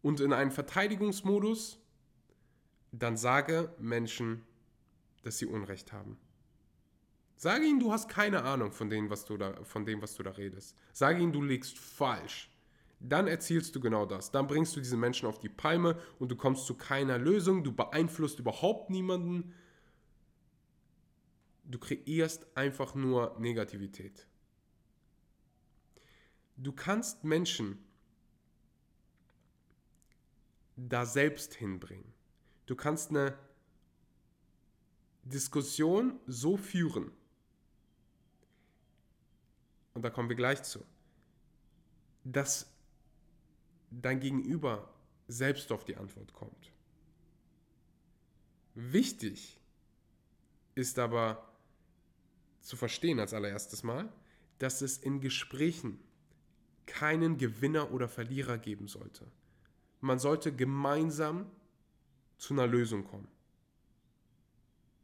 und 0.02 0.20
in 0.20 0.34
einen 0.34 0.52
Verteidigungsmodus, 0.52 1.80
dann 2.92 3.18
sage 3.18 3.74
Menschen, 3.80 4.44
dass 5.24 5.38
sie 5.38 5.46
Unrecht 5.46 5.94
haben. 5.94 6.18
Sage 7.36 7.66
ihnen, 7.66 7.80
du 7.80 7.92
hast 7.92 8.08
keine 8.08 8.44
Ahnung 8.44 8.72
von 8.72 8.90
dem, 8.90 9.10
was 9.10 9.26
du 9.26 9.38
da, 9.38 9.64
von 9.64 9.86
dem, 9.86 10.02
was 10.02 10.16
du 10.16 10.24
da 10.24 10.32
redest. 10.32 10.76
Sage 10.94 11.24
ihnen, 11.24 11.34
du 11.34 11.42
liegst 11.42 11.78
falsch. 11.78 12.52
Dann 13.00 13.28
erzielst 13.28 13.76
du 13.76 13.80
genau 13.80 14.06
das. 14.06 14.30
Dann 14.30 14.46
bringst 14.46 14.76
du 14.76 14.80
diese 14.80 14.98
Menschen 14.98 15.28
auf 15.28 15.40
die 15.40 15.50
Palme 15.50 16.00
und 16.20 16.30
du 16.30 16.36
kommst 16.36 16.68
zu 16.68 16.76
keiner 16.76 17.18
Lösung. 17.18 17.64
Du 17.64 17.72
beeinflusst 17.74 18.38
überhaupt 18.38 18.92
niemanden. 18.92 19.56
Du 21.64 21.80
kreierst 21.80 22.46
einfach 22.56 22.94
nur 22.94 23.36
Negativität. 23.40 24.28
Du 26.58 26.74
kannst 26.74 27.24
Menschen 27.24 27.84
da 30.76 31.06
selbst 31.06 31.54
hinbringen. 31.54 32.14
Du 32.66 32.76
kannst 32.76 33.10
eine 33.10 33.38
Diskussion 35.24 36.20
so 36.28 36.58
führen, 36.58 37.12
und 39.94 40.04
da 40.04 40.10
kommen 40.10 40.30
wir 40.30 40.36
gleich 40.36 40.64
zu, 40.64 40.84
dass 42.24 42.72
dein 43.92 44.20
Gegenüber 44.20 44.94
selbst 45.28 45.72
auf 45.72 45.84
die 45.84 45.98
Antwort 45.98 46.34
kommt. 46.34 46.72
Wichtig 48.74 49.60
ist 50.76 50.98
aber 50.98 51.52
zu 52.62 52.78
verstehen 52.78 53.20
als 53.20 53.34
allererstes 53.34 53.84
Mal, 53.84 54.12
dass 54.60 54.82
es 54.82 54.98
in 54.98 55.20
Gesprächen 55.20 56.00
keinen 56.86 57.38
Gewinner 57.38 57.92
oder 57.92 58.08
Verlierer 58.08 58.58
geben 58.58 58.88
sollte. 58.88 59.26
Man 60.02 60.20
sollte 60.20 60.54
gemeinsam 60.54 61.50
zu 62.38 62.54
einer 62.54 62.68
Lösung 62.68 63.06
kommen. 63.06 63.28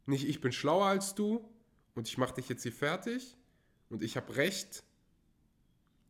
Nicht 0.06 0.28
ich 0.28 0.40
bin 0.40 0.52
schlauer 0.52 0.86
als 0.86 1.14
du 1.14 1.48
und 1.94 2.08
ich 2.08 2.18
mache 2.18 2.34
dich 2.34 2.48
jetzt 2.48 2.62
hier 2.62 2.72
fertig, 2.72 3.38
und 3.90 4.02
ich 4.02 4.16
habe 4.16 4.36
recht, 4.36 4.84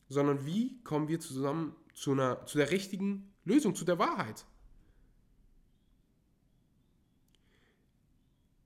sondern 0.08 0.46
wie 0.46 0.82
kommen 0.82 1.08
wir 1.08 1.20
zusammen 1.20 1.76
zu, 1.94 2.12
einer, 2.12 2.44
zu 2.46 2.58
der 2.58 2.70
richtigen 2.70 3.32
Lösung, 3.44 3.74
zu 3.74 3.84
der 3.84 3.98
Wahrheit. 3.98 4.46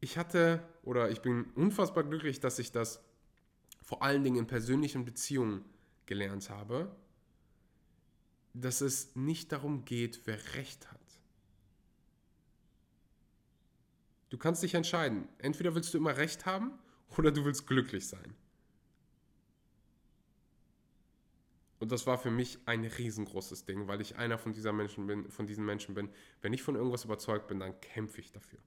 Ich 0.00 0.18
hatte 0.18 0.66
oder 0.82 1.10
ich 1.10 1.20
bin 1.20 1.44
unfassbar 1.54 2.04
glücklich, 2.04 2.40
dass 2.40 2.58
ich 2.58 2.72
das 2.72 3.04
vor 3.82 4.02
allen 4.02 4.24
Dingen 4.24 4.36
in 4.36 4.46
persönlichen 4.46 5.04
Beziehungen 5.04 5.64
gelernt 6.06 6.50
habe, 6.50 6.94
dass 8.54 8.80
es 8.80 9.14
nicht 9.16 9.52
darum 9.52 9.84
geht, 9.84 10.22
wer 10.26 10.54
recht 10.54 10.90
hat. 10.90 11.00
Du 14.30 14.38
kannst 14.38 14.62
dich 14.62 14.74
entscheiden. 14.74 15.28
Entweder 15.38 15.74
willst 15.74 15.92
du 15.92 15.98
immer 15.98 16.16
recht 16.16 16.46
haben 16.46 16.72
oder 17.16 17.30
du 17.30 17.44
willst 17.44 17.66
glücklich 17.66 18.08
sein. 18.08 18.34
Und 21.78 21.90
das 21.90 22.06
war 22.06 22.16
für 22.16 22.30
mich 22.30 22.58
ein 22.64 22.84
riesengroßes 22.84 23.64
Ding, 23.64 23.88
weil 23.88 24.00
ich 24.00 24.16
einer 24.16 24.38
von, 24.38 24.52
dieser 24.52 24.72
Menschen 24.72 25.06
bin, 25.06 25.30
von 25.30 25.46
diesen 25.46 25.64
Menschen 25.64 25.94
bin. 25.94 26.08
Wenn 26.40 26.52
ich 26.52 26.62
von 26.62 26.76
irgendwas 26.76 27.04
überzeugt 27.04 27.48
bin, 27.48 27.58
dann 27.58 27.78
kämpfe 27.80 28.20
ich 28.20 28.30
dafür. 28.30 28.60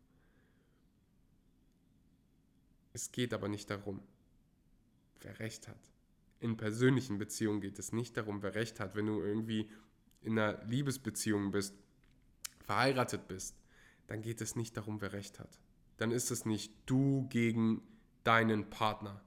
Es 2.91 3.11
geht 3.11 3.33
aber 3.33 3.47
nicht 3.47 3.69
darum, 3.69 4.01
wer 5.21 5.39
recht 5.39 5.67
hat. 5.67 5.94
In 6.39 6.57
persönlichen 6.57 7.17
Beziehungen 7.17 7.61
geht 7.61 7.79
es 7.79 7.91
nicht 7.91 8.17
darum, 8.17 8.41
wer 8.43 8.55
recht 8.55 8.79
hat. 8.79 8.95
Wenn 8.95 9.07
du 9.07 9.21
irgendwie 9.21 9.69
in 10.21 10.37
einer 10.37 10.63
Liebesbeziehung 10.65 11.51
bist, 11.51 11.75
verheiratet 12.59 13.27
bist, 13.27 13.55
dann 14.07 14.21
geht 14.21 14.41
es 14.41 14.55
nicht 14.55 14.75
darum, 14.77 15.01
wer 15.01 15.13
recht 15.13 15.39
hat. 15.39 15.59
Dann 15.97 16.11
ist 16.11 16.31
es 16.31 16.45
nicht 16.45 16.73
du 16.85 17.27
gegen 17.29 17.81
deinen 18.23 18.69
Partner. 18.69 19.23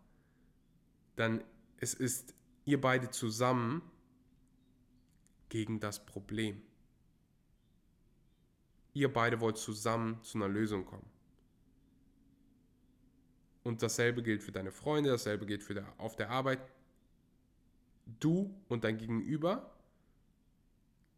Dann 1.16 1.42
es 1.78 1.94
ist 1.94 2.34
ihr 2.64 2.80
beide 2.80 3.10
zusammen 3.10 3.82
gegen 5.48 5.80
das 5.80 6.04
Problem. 6.04 6.60
Ihr 8.92 9.12
beide 9.12 9.40
wollt 9.40 9.56
zusammen 9.56 10.22
zu 10.24 10.38
einer 10.38 10.48
Lösung 10.48 10.84
kommen. 10.84 11.08
Und 13.62 13.82
dasselbe 13.82 14.22
gilt 14.22 14.42
für 14.42 14.52
deine 14.52 14.72
Freunde, 14.72 15.10
dasselbe 15.10 15.46
gilt 15.46 15.62
für 15.62 15.74
der, 15.74 15.92
auf 15.98 16.16
der 16.16 16.30
Arbeit. 16.30 16.60
Du 18.20 18.54
und 18.68 18.84
dein 18.84 18.98
Gegenüber 18.98 19.74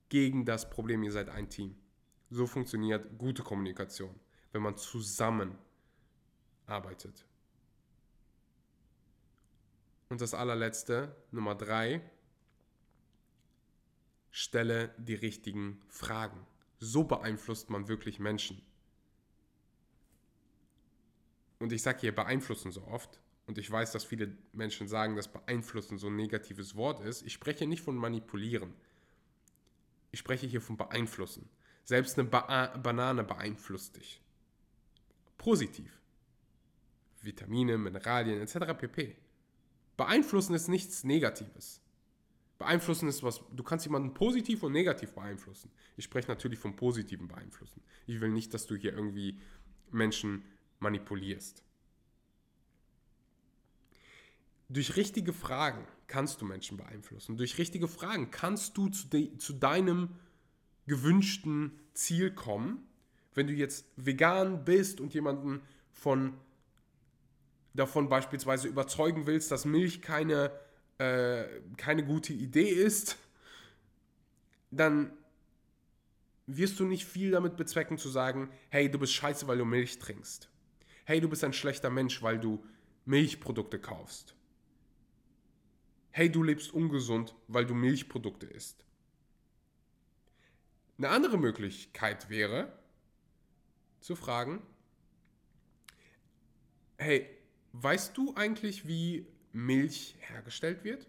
gegen 0.09 0.45
das 0.45 0.69
Problem, 0.69 1.03
ihr 1.03 1.13
seid 1.13 1.29
ein 1.29 1.49
Team. 1.49 1.77
So 2.31 2.47
funktioniert 2.47 3.19
gute 3.19 3.43
Kommunikation, 3.43 4.15
wenn 4.53 4.63
man 4.63 4.77
zusammen 4.77 5.57
arbeitet. 6.67 7.25
Und 10.09 10.21
das 10.21 10.35
allerletzte, 10.35 11.15
Nummer 11.31 11.55
drei, 11.55 12.03
stelle 14.31 14.93
die 14.99 15.15
richtigen 15.15 15.81
Fragen. 15.89 16.47
So 16.79 17.05
beeinflusst 17.05 17.71
man 17.71 17.89
wirklich 17.89 18.19
Menschen. 18.19 18.61
Und 21.61 21.73
ich 21.73 21.83
sage 21.83 22.01
hier 22.01 22.15
beeinflussen 22.15 22.73
so 22.73 22.83
oft. 22.87 23.20
Und 23.51 23.59
ich 23.59 23.69
weiß, 23.69 23.91
dass 23.91 24.05
viele 24.05 24.33
Menschen 24.53 24.87
sagen, 24.87 25.17
dass 25.17 25.27
beeinflussen 25.27 25.99
so 25.99 26.07
ein 26.07 26.15
negatives 26.15 26.77
Wort 26.77 27.01
ist. 27.01 27.23
Ich 27.23 27.33
spreche 27.33 27.67
nicht 27.67 27.83
von 27.83 27.97
manipulieren. 27.97 28.73
Ich 30.13 30.21
spreche 30.21 30.47
hier 30.47 30.61
von 30.61 30.77
beeinflussen. 30.77 31.51
Selbst 31.83 32.17
eine 32.17 32.29
ba 32.29 32.69
Banane 32.81 33.25
beeinflusst 33.25 33.97
dich. 33.97 34.23
Positiv. 35.37 36.01
Vitamine, 37.23 37.77
Mineralien 37.77 38.41
etc. 38.41 38.73
pp. 38.79 39.17
Beeinflussen 39.97 40.55
ist 40.55 40.69
nichts 40.69 41.03
Negatives. 41.03 41.81
Beeinflussen 42.57 43.09
ist 43.09 43.25
was, 43.25 43.41
du 43.51 43.65
kannst 43.65 43.85
jemanden 43.85 44.15
positiv 44.15 44.63
und 44.63 44.71
negativ 44.71 45.13
beeinflussen. 45.13 45.73
Ich 45.97 46.05
spreche 46.05 46.29
natürlich 46.29 46.61
vom 46.61 46.77
positiven 46.77 47.27
Beeinflussen. 47.27 47.83
Ich 48.07 48.21
will 48.21 48.29
nicht, 48.29 48.55
dass 48.55 48.69
du 48.69 48.77
hier 48.77 48.93
irgendwie 48.93 49.41
Menschen 49.91 50.45
manipulierst. 50.79 51.65
Durch 54.71 54.97
richtige 54.97 55.33
Fragen 55.33 55.85
kannst 56.07 56.41
du 56.41 56.45
Menschen 56.45 56.77
beeinflussen. 56.77 57.37
Durch 57.37 57.59
richtige 57.59 57.89
Fragen 57.89 58.31
kannst 58.31 58.77
du 58.77 58.89
zu, 58.89 59.09
de, 59.09 59.37
zu 59.37 59.53
deinem 59.53 60.11
gewünschten 60.87 61.73
Ziel 61.93 62.31
kommen. 62.31 62.87
Wenn 63.35 63.49
du 63.49 63.53
jetzt 63.53 63.85
vegan 63.97 64.65
bist 64.65 65.01
und 65.01 65.13
jemanden 65.13 65.61
von 65.93 66.35
davon 67.75 68.09
beispielsweise 68.09 68.69
überzeugen 68.69 69.27
willst, 69.27 69.51
dass 69.51 69.65
Milch 69.65 70.03
keine, 70.03 70.53
äh, 70.99 71.45
keine 71.77 72.05
gute 72.05 72.33
Idee 72.33 72.69
ist, 72.69 73.17
dann 74.71 75.13
wirst 76.47 76.79
du 76.79 76.85
nicht 76.85 77.07
viel 77.07 77.33
damit 77.33 77.57
bezwecken 77.57 77.99
zu 77.99 78.09
sagen, 78.09 78.51
hey, 78.69 78.89
du 78.89 79.01
bist 79.01 79.15
scheiße, 79.15 79.49
weil 79.49 79.59
du 79.59 79.65
Milch 79.65 79.99
trinkst. 79.99 80.49
Hey, 81.05 81.21
du 81.21 81.29
bist 81.29 81.43
ein 81.43 81.53
schlechter 81.53 81.91
Mensch, 81.91 82.23
weil 82.23 82.39
du 82.39 82.65
Milchprodukte 83.05 83.81
kaufst. 83.81 84.37
Hey, 86.11 86.31
du 86.31 86.43
lebst 86.43 86.73
ungesund, 86.73 87.35
weil 87.49 87.67
du 87.67 87.75
Milchprodukte 87.75 88.47
isst. 88.47 88.85
Eine 90.99 91.11
andere 91.11 91.39
Möglichkeit 91.39 92.29
wäre 92.29 92.73
zu 94.01 94.17
fragen, 94.17 94.63
hey, 96.99 97.41
Weißt 97.73 98.17
du 98.17 98.35
eigentlich, 98.35 98.87
wie 98.87 99.27
Milch 99.53 100.17
hergestellt 100.21 100.83
wird? 100.85 101.07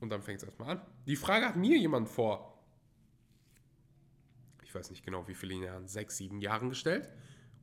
Und 0.00 0.10
dann 0.10 0.22
fängt 0.22 0.38
es 0.38 0.44
erstmal 0.44 0.78
an. 0.78 0.86
Die 1.06 1.16
Frage 1.16 1.46
hat 1.46 1.56
mir 1.56 1.76
jemand 1.76 2.08
vor, 2.08 2.62
ich 4.62 4.74
weiß 4.74 4.90
nicht 4.90 5.04
genau 5.04 5.26
wie 5.28 5.34
viele 5.34 5.54
Jahren, 5.54 5.88
sechs, 5.88 6.16
sieben 6.16 6.40
Jahren 6.40 6.68
gestellt. 6.68 7.12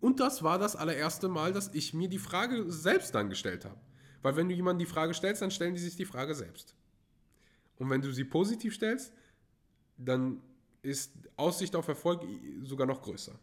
Und 0.04 0.20
das 0.20 0.44
war 0.44 0.60
das 0.60 0.76
allererste 0.76 1.30
Mal, 1.30 1.54
dass 1.54 1.74
ich 1.74 1.94
mir 1.94 2.10
die 2.10 2.20
Frage 2.20 2.70
selbst 2.70 3.16
dann 3.16 3.30
gestellt 3.30 3.64
habe. 3.64 3.80
Weil 4.22 4.36
wenn 4.36 4.50
du 4.50 4.54
jemandem 4.54 4.86
die 4.86 4.94
Frage 4.94 5.14
stellst, 5.14 5.42
dann 5.42 5.50
stellen 5.50 5.76
die 5.76 5.80
sich 5.80 5.96
die 5.96 6.04
Frage 6.04 6.36
selbst. 6.36 6.76
Und 7.78 7.90
wenn 7.90 8.02
du 8.02 8.12
sie 8.12 8.26
positiv 8.26 8.76
stellst, 8.76 9.14
dann 9.96 10.42
ist 10.82 11.14
Aussicht 11.38 11.74
auf 11.78 11.88
Erfolg 11.88 12.22
sogar 12.64 12.86
noch 12.86 13.02
größer. 13.02 13.40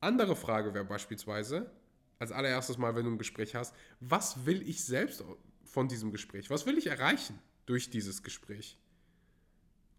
Andere 0.00 0.34
Frage 0.34 0.72
wäre 0.72 0.86
beispielsweise, 0.86 1.70
als 2.18 2.32
allererstes 2.32 2.78
Mal, 2.78 2.96
wenn 2.96 3.04
du 3.04 3.10
ein 3.10 3.18
Gespräch 3.18 3.56
hast, 3.56 3.74
was 4.00 4.46
will 4.46 4.66
ich 4.66 4.82
selbst 4.82 5.22
von 5.64 5.86
diesem 5.86 6.12
Gespräch? 6.12 6.48
Was 6.48 6.64
will 6.64 6.78
ich 6.78 6.86
erreichen 6.86 7.38
durch 7.66 7.90
dieses 7.90 8.22
Gespräch? 8.22 8.78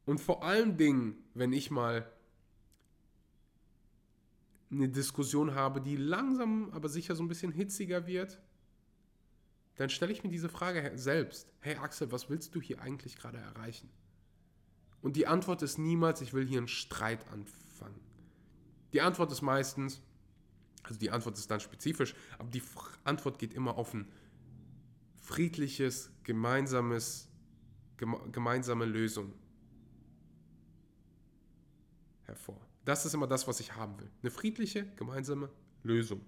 Und 0.08 0.20
vor 0.20 0.44
allen 0.44 0.78
Dingen, 0.78 1.16
wenn 1.36 1.54
ich 1.54 1.70
mal 1.70 2.12
eine 4.72 4.90
Diskussion 4.90 5.56
habe, 5.56 5.82
die 5.82 5.96
langsam, 5.96 6.70
aber 6.72 6.90
sicher 6.90 7.16
so 7.16 7.24
ein 7.24 7.28
bisschen 7.28 7.52
hitziger 7.52 8.06
wird, 8.08 8.40
dann 9.76 9.90
stelle 9.90 10.12
ich 10.12 10.24
mir 10.24 10.30
diese 10.30 10.50
Frage 10.50 10.92
selbst. 10.96 11.52
Hey 11.62 11.76
Axel, 11.78 12.12
was 12.12 12.30
willst 12.30 12.54
du 12.54 12.62
hier 12.62 12.82
eigentlich 12.82 13.18
gerade 13.18 13.38
erreichen? 13.38 13.90
Und 15.02 15.16
die 15.16 15.26
Antwort 15.26 15.62
ist 15.62 15.78
niemals, 15.78 16.22
ich 16.22 16.34
will 16.34 16.46
hier 16.46 16.58
einen 16.58 16.68
Streit 16.68 17.26
anfangen. 17.30 18.00
Die 18.92 19.02
Antwort 19.02 19.32
ist 19.32 19.42
meistens, 19.42 20.02
also 20.84 21.00
die 21.00 21.12
Antwort 21.12 21.38
ist 21.38 21.50
dann 21.50 21.60
spezifisch, 21.60 22.14
aber 22.38 22.50
die 22.50 22.62
Antwort 23.04 23.40
geht 23.40 23.54
immer 23.54 23.78
auf 23.78 23.94
ein 23.94 24.12
friedliches, 25.16 26.12
gemeinsames, 26.24 27.30
gemeinsame 28.32 28.86
Lösung 28.86 29.34
hervor. 32.24 32.69
Das 32.90 33.06
ist 33.06 33.14
immer 33.14 33.28
das, 33.28 33.48
was 33.48 33.60
ich 33.60 33.76
haben 33.76 34.00
will. 34.00 34.10
Eine 34.24 34.32
friedliche, 34.32 34.84
gemeinsame 34.96 35.52
Lösung. 35.84 36.26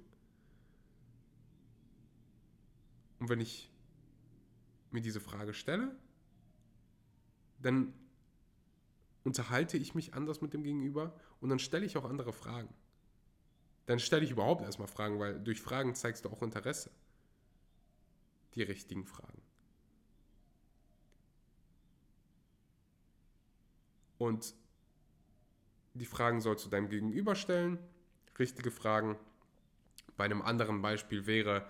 Und 3.18 3.30
wenn 3.30 3.40
ich 3.40 3.72
mir 4.92 5.02
diese 5.02 5.20
Frage 5.20 5.56
stelle, 5.56 5.96
dann 7.64 7.92
unterhalte 9.24 9.76
ich 9.76 9.96
mich 9.96 10.14
anders 10.14 10.42
mit 10.42 10.54
dem 10.54 10.62
Gegenüber 10.62 11.20
und 11.40 11.50
dann 11.50 11.58
stelle 11.58 11.84
ich 11.84 11.98
auch 11.98 12.06
andere 12.06 12.32
Fragen. 12.32 12.72
Dann 13.88 13.98
stelle 13.98 14.24
ich 14.24 14.30
überhaupt 14.30 14.62
erstmal 14.62 14.88
Fragen, 14.88 15.18
weil 15.18 15.40
durch 15.40 15.60
Fragen 15.60 15.96
zeigst 15.96 16.26
du 16.26 16.30
auch 16.30 16.44
Interesse. 16.44 16.92
Die 18.54 18.62
richtigen 18.62 19.08
Fragen. 19.08 19.42
Und 24.20 24.54
die 25.94 26.06
Fragen 26.06 26.42
sollst 26.42 26.66
du 26.66 26.70
deinem 26.70 26.90
Gegenüber 26.90 27.36
stellen. 27.36 27.80
Richtige 28.40 28.72
Fragen. 28.72 29.18
Bei 30.18 30.26
einem 30.26 30.42
anderen 30.42 30.82
Beispiel 30.82 31.26
wäre, 31.26 31.66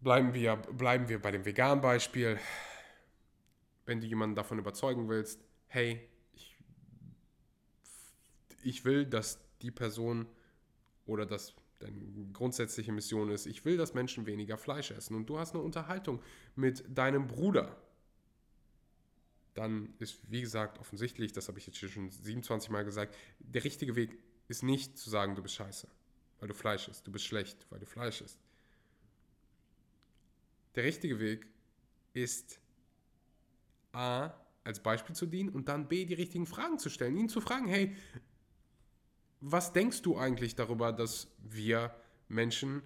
bleiben 0.00 0.34
wir, 0.34 0.56
bleiben 0.56 1.08
wir 1.08 1.20
bei 1.20 1.30
dem 1.30 1.44
veganen 1.44 1.80
Beispiel 1.80 2.38
wenn 3.86 4.00
du 4.00 4.06
jemanden 4.06 4.34
davon 4.34 4.58
überzeugen 4.58 5.08
willst, 5.08 5.40
hey, 5.66 6.00
ich, 6.32 6.56
ich 8.62 8.84
will, 8.84 9.06
dass 9.06 9.38
die 9.62 9.70
Person 9.70 10.26
oder 11.06 11.26
dass 11.26 11.54
deine 11.80 11.98
grundsätzliche 12.32 12.92
Mission 12.92 13.30
ist, 13.30 13.46
ich 13.46 13.64
will, 13.64 13.76
dass 13.76 13.94
Menschen 13.94 14.26
weniger 14.26 14.56
Fleisch 14.56 14.90
essen 14.90 15.14
und 15.14 15.28
du 15.28 15.38
hast 15.38 15.54
eine 15.54 15.62
Unterhaltung 15.62 16.22
mit 16.54 16.84
deinem 16.96 17.26
Bruder, 17.26 17.76
dann 19.54 19.94
ist, 19.98 20.20
wie 20.28 20.40
gesagt, 20.40 20.78
offensichtlich, 20.78 21.32
das 21.32 21.48
habe 21.48 21.58
ich 21.58 21.66
jetzt 21.66 21.78
schon 21.78 22.10
27 22.10 22.70
Mal 22.70 22.84
gesagt, 22.84 23.16
der 23.38 23.64
richtige 23.64 23.96
Weg 23.96 24.18
ist 24.48 24.62
nicht 24.62 24.98
zu 24.98 25.08
sagen, 25.08 25.36
du 25.36 25.42
bist 25.42 25.54
scheiße, 25.54 25.88
weil 26.40 26.48
du 26.48 26.54
Fleisch 26.54 26.88
isst, 26.88 27.06
du 27.06 27.12
bist 27.12 27.24
schlecht, 27.24 27.66
weil 27.70 27.78
du 27.78 27.86
Fleisch 27.86 28.20
isst. 28.20 28.38
Der 30.74 30.84
richtige 30.84 31.20
Weg 31.20 31.46
ist 32.12 32.58
A 33.92 34.34
als 34.64 34.80
Beispiel 34.80 35.14
zu 35.14 35.26
dienen 35.26 35.50
und 35.50 35.68
dann 35.68 35.88
B 35.88 36.04
die 36.04 36.14
richtigen 36.14 36.46
Fragen 36.46 36.78
zu 36.78 36.90
stellen. 36.90 37.16
Ihn 37.16 37.28
zu 37.28 37.40
fragen, 37.40 37.68
hey, 37.68 37.94
was 39.40 39.72
denkst 39.72 40.02
du 40.02 40.16
eigentlich 40.18 40.56
darüber, 40.56 40.92
dass 40.92 41.28
wir 41.38 41.94
Menschen 42.28 42.82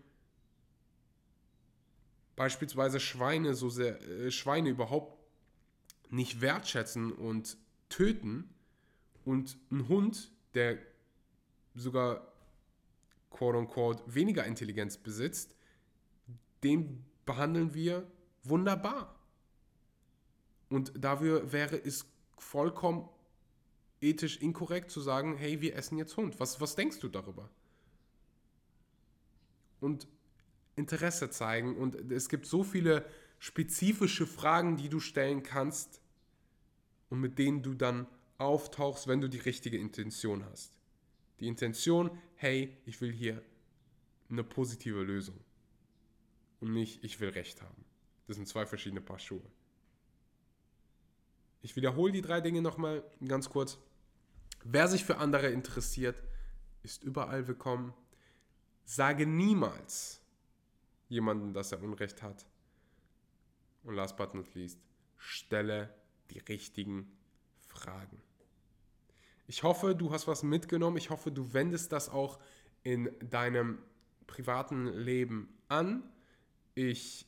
beispielsweise 2.36 3.00
Schweine 3.00 3.54
so 3.54 3.68
sehr, 3.68 4.00
äh, 4.02 4.30
Schweine 4.30 4.68
überhaupt 4.68 5.17
nicht 6.10 6.40
wertschätzen 6.40 7.12
und 7.12 7.56
töten 7.88 8.48
und 9.24 9.58
ein 9.70 9.88
Hund, 9.88 10.32
der 10.54 10.78
sogar 11.74 12.32
quote 13.30 13.58
unquote 13.58 14.02
weniger 14.06 14.44
Intelligenz 14.44 14.96
besitzt, 14.96 15.54
den 16.62 17.04
behandeln 17.24 17.74
wir 17.74 18.06
wunderbar. 18.42 19.14
Und 20.70 20.92
dafür 20.96 21.52
wäre 21.52 21.76
es 21.76 22.06
vollkommen 22.38 23.08
ethisch 24.00 24.38
inkorrekt 24.38 24.90
zu 24.90 25.00
sagen, 25.00 25.36
hey, 25.36 25.60
wir 25.60 25.74
essen 25.76 25.98
jetzt 25.98 26.16
Hund. 26.16 26.38
Was, 26.40 26.60
was 26.60 26.74
denkst 26.76 27.00
du 27.00 27.08
darüber? 27.08 27.48
Und 29.80 30.08
Interesse 30.76 31.30
zeigen. 31.30 31.76
Und 31.76 32.10
es 32.10 32.28
gibt 32.28 32.46
so 32.46 32.62
viele 32.62 33.04
spezifische 33.38 34.26
Fragen, 34.26 34.76
die 34.76 34.88
du 34.88 35.00
stellen 35.00 35.42
kannst 35.42 36.00
und 37.08 37.20
mit 37.20 37.38
denen 37.38 37.62
du 37.62 37.74
dann 37.74 38.06
auftauchst, 38.38 39.06
wenn 39.06 39.20
du 39.20 39.28
die 39.28 39.38
richtige 39.38 39.78
Intention 39.78 40.44
hast. 40.44 40.76
Die 41.40 41.46
Intention, 41.46 42.10
hey, 42.34 42.76
ich 42.84 43.00
will 43.00 43.12
hier 43.12 43.42
eine 44.28 44.44
positive 44.44 45.02
Lösung. 45.02 45.38
Und 46.60 46.72
nicht, 46.72 47.04
ich 47.04 47.20
will 47.20 47.30
Recht 47.30 47.62
haben. 47.62 47.84
Das 48.26 48.36
sind 48.36 48.48
zwei 48.48 48.66
verschiedene 48.66 49.00
Paar 49.00 49.18
Schuhe. 49.18 49.42
Ich 51.62 51.76
wiederhole 51.76 52.12
die 52.12 52.22
drei 52.22 52.40
Dinge 52.40 52.62
nochmal 52.62 53.04
ganz 53.26 53.48
kurz. 53.48 53.78
Wer 54.64 54.88
sich 54.88 55.04
für 55.04 55.18
andere 55.18 55.48
interessiert, 55.48 56.22
ist 56.82 57.04
überall 57.04 57.46
willkommen. 57.46 57.94
Sage 58.84 59.26
niemals 59.26 60.20
jemandem, 61.08 61.52
dass 61.52 61.72
er 61.72 61.82
Unrecht 61.82 62.22
hat. 62.22 62.46
Und 63.82 63.94
last 63.94 64.16
but 64.16 64.34
not 64.34 64.54
least, 64.54 64.78
stelle 65.16 65.94
die 66.30 66.38
richtigen 66.38 67.10
Fragen. 67.56 68.20
Ich 69.46 69.62
hoffe, 69.62 69.94
du 69.94 70.12
hast 70.12 70.26
was 70.26 70.42
mitgenommen. 70.42 70.98
Ich 70.98 71.10
hoffe, 71.10 71.32
du 71.32 71.52
wendest 71.54 71.92
das 71.92 72.08
auch 72.08 72.38
in 72.82 73.10
deinem 73.20 73.78
privaten 74.26 74.86
Leben 74.86 75.48
an. 75.68 76.02
Ich 76.74 77.26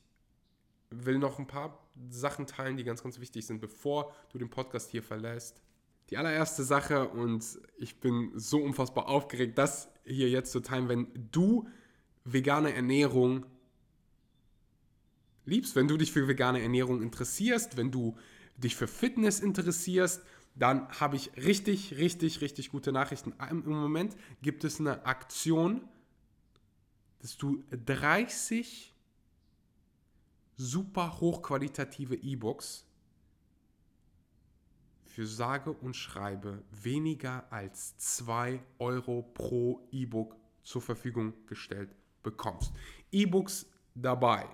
will 0.90 1.18
noch 1.18 1.38
ein 1.38 1.46
paar 1.46 1.88
Sachen 2.08 2.46
teilen, 2.46 2.76
die 2.76 2.84
ganz, 2.84 3.02
ganz 3.02 3.20
wichtig 3.20 3.46
sind, 3.46 3.60
bevor 3.60 4.14
du 4.32 4.38
den 4.38 4.50
Podcast 4.50 4.90
hier 4.90 5.02
verlässt. 5.02 5.62
Die 6.10 6.16
allererste 6.16 6.64
Sache, 6.64 7.08
und 7.08 7.58
ich 7.78 8.00
bin 8.00 8.32
so 8.34 8.58
unfassbar 8.58 9.08
aufgeregt, 9.08 9.56
das 9.58 9.88
hier 10.04 10.28
jetzt 10.28 10.52
zu 10.52 10.60
teilen, 10.60 10.88
wenn 10.88 11.28
du 11.30 11.68
vegane 12.24 12.74
Ernährung 12.74 13.46
liebst, 15.50 15.76
wenn 15.76 15.88
du 15.88 15.96
dich 15.96 16.12
für 16.12 16.26
vegane 16.26 16.62
Ernährung 16.62 17.02
interessierst, 17.02 17.76
wenn 17.76 17.90
du 17.90 18.16
dich 18.56 18.76
für 18.76 18.86
Fitness 18.86 19.40
interessierst, 19.40 20.22
dann 20.54 20.88
habe 21.00 21.16
ich 21.16 21.30
richtig, 21.36 21.96
richtig, 21.96 22.40
richtig 22.40 22.70
gute 22.70 22.92
Nachrichten. 22.92 23.34
Im 23.50 23.64
Moment 23.68 24.16
gibt 24.42 24.64
es 24.64 24.80
eine 24.80 25.04
Aktion, 25.04 25.82
dass 27.20 27.36
du 27.36 27.62
30 27.70 28.94
super 30.56 31.20
hochqualitative 31.20 32.16
E-Books 32.16 32.86
für 35.04 35.26
sage 35.26 35.72
und 35.72 35.96
schreibe 35.96 36.62
weniger 36.70 37.50
als 37.52 37.96
2 37.98 38.62
Euro 38.78 39.22
pro 39.22 39.86
E-Book 39.90 40.36
zur 40.62 40.82
Verfügung 40.82 41.34
gestellt 41.46 41.90
bekommst. 42.22 42.72
E-Books 43.10 43.66
dabei 43.94 44.48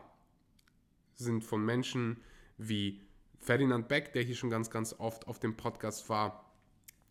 sind 1.17 1.45
von 1.45 1.65
Menschen 1.65 2.19
wie 2.59 3.01
Ferdinand 3.39 3.89
Beck, 3.89 4.13
der 4.13 4.23
hier 4.23 4.35
schon 4.35 4.51
ganz, 4.51 4.71
ganz 4.71 4.95
oft 4.99 5.27
auf 5.27 5.39
dem 5.39 5.57
Podcast 5.57 6.09
war. 6.09 6.51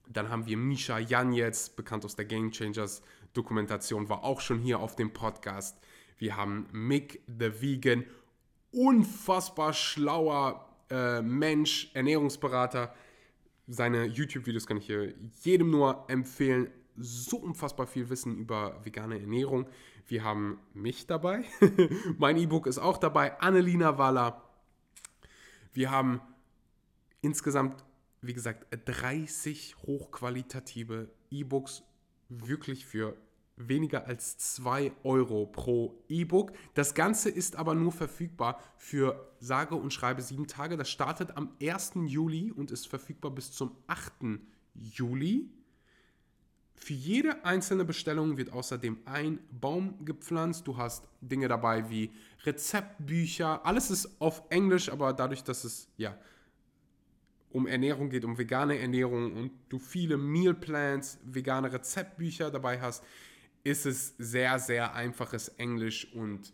Dann 0.07 0.29
haben 0.29 0.45
wir 0.45 0.57
Misha 0.57 0.99
Janetz, 0.99 1.69
bekannt 1.69 2.05
aus 2.05 2.15
der 2.15 2.25
Game 2.25 2.51
Changers 2.51 3.01
Dokumentation, 3.33 4.09
war 4.09 4.23
auch 4.23 4.41
schon 4.41 4.59
hier 4.59 4.79
auf 4.79 4.95
dem 4.95 5.11
Podcast. 5.11 5.77
Wir 6.17 6.37
haben 6.37 6.67
Mick 6.71 7.21
the 7.27 7.61
Vegan, 7.61 8.05
unfassbar 8.71 9.73
schlauer 9.73 10.69
äh, 10.89 11.21
Mensch, 11.21 11.91
Ernährungsberater. 11.93 12.93
Seine 13.67 14.05
YouTube-Videos 14.05 14.67
kann 14.67 14.77
ich 14.77 14.85
hier 14.85 15.13
jedem 15.41 15.71
nur 15.71 16.05
empfehlen. 16.07 16.69
So 16.97 17.37
unfassbar 17.37 17.87
viel 17.87 18.09
Wissen 18.09 18.37
über 18.37 18.79
vegane 18.85 19.19
Ernährung. 19.19 19.67
Wir 20.07 20.23
haben 20.23 20.59
mich 20.73 21.07
dabei. 21.07 21.43
mein 22.17 22.37
E-Book 22.37 22.67
ist 22.67 22.77
auch 22.77 22.97
dabei. 22.97 23.39
Annelina 23.39 23.97
Waller. 23.97 24.43
Wir 25.73 25.91
haben 25.91 26.21
insgesamt, 27.21 27.83
wie 28.21 28.33
gesagt, 28.33 28.67
30 28.85 29.77
hochqualitative 29.85 31.09
E-Books 31.31 31.83
wirklich 32.29 32.85
für 32.85 33.17
weniger 33.57 34.05
als 34.05 34.37
2 34.37 34.91
Euro 35.03 35.45
pro 35.47 36.03
E-Book. 36.07 36.51
Das 36.73 36.93
Ganze 36.93 37.29
ist 37.29 37.55
aber 37.55 37.73
nur 37.73 37.91
verfügbar 37.91 38.61
für 38.77 39.33
sage 39.39 39.75
und 39.75 39.93
schreibe 39.93 40.21
sieben 40.21 40.47
Tage. 40.47 40.77
Das 40.77 40.89
startet 40.89 41.37
am 41.37 41.55
1. 41.61 41.93
Juli 42.05 42.51
und 42.51 42.71
ist 42.71 42.87
verfügbar 42.87 43.31
bis 43.31 43.51
zum 43.51 43.75
8. 43.87 44.39
Juli. 44.75 45.49
Für 46.75 46.93
jede 46.93 47.43
einzelne 47.45 47.85
Bestellung 47.85 48.37
wird 48.37 48.51
außerdem 48.51 48.97
ein 49.05 49.39
Baum 49.49 50.05
gepflanzt. 50.05 50.67
Du 50.67 50.77
hast 50.77 51.07
Dinge 51.21 51.47
dabei 51.47 51.89
wie 51.89 52.11
Rezeptbücher. 52.43 53.65
Alles 53.65 53.89
ist 53.89 54.21
auf 54.21 54.43
Englisch, 54.49 54.89
aber 54.89 55.13
dadurch, 55.13 55.43
dass 55.43 55.63
es 55.63 55.87
ja 55.97 56.17
um 57.49 57.67
Ernährung 57.67 58.09
geht, 58.09 58.25
um 58.25 58.37
vegane 58.37 58.77
Ernährung 58.77 59.33
und 59.33 59.51
du 59.69 59.79
viele 59.79 60.17
Mealplans, 60.17 61.17
vegane 61.23 61.71
Rezeptbücher 61.71 62.51
dabei 62.51 62.81
hast, 62.81 63.03
ist 63.63 63.85
es 63.85 64.13
sehr, 64.17 64.59
sehr 64.59 64.93
einfaches 64.93 65.47
Englisch 65.47 66.13
und 66.13 66.53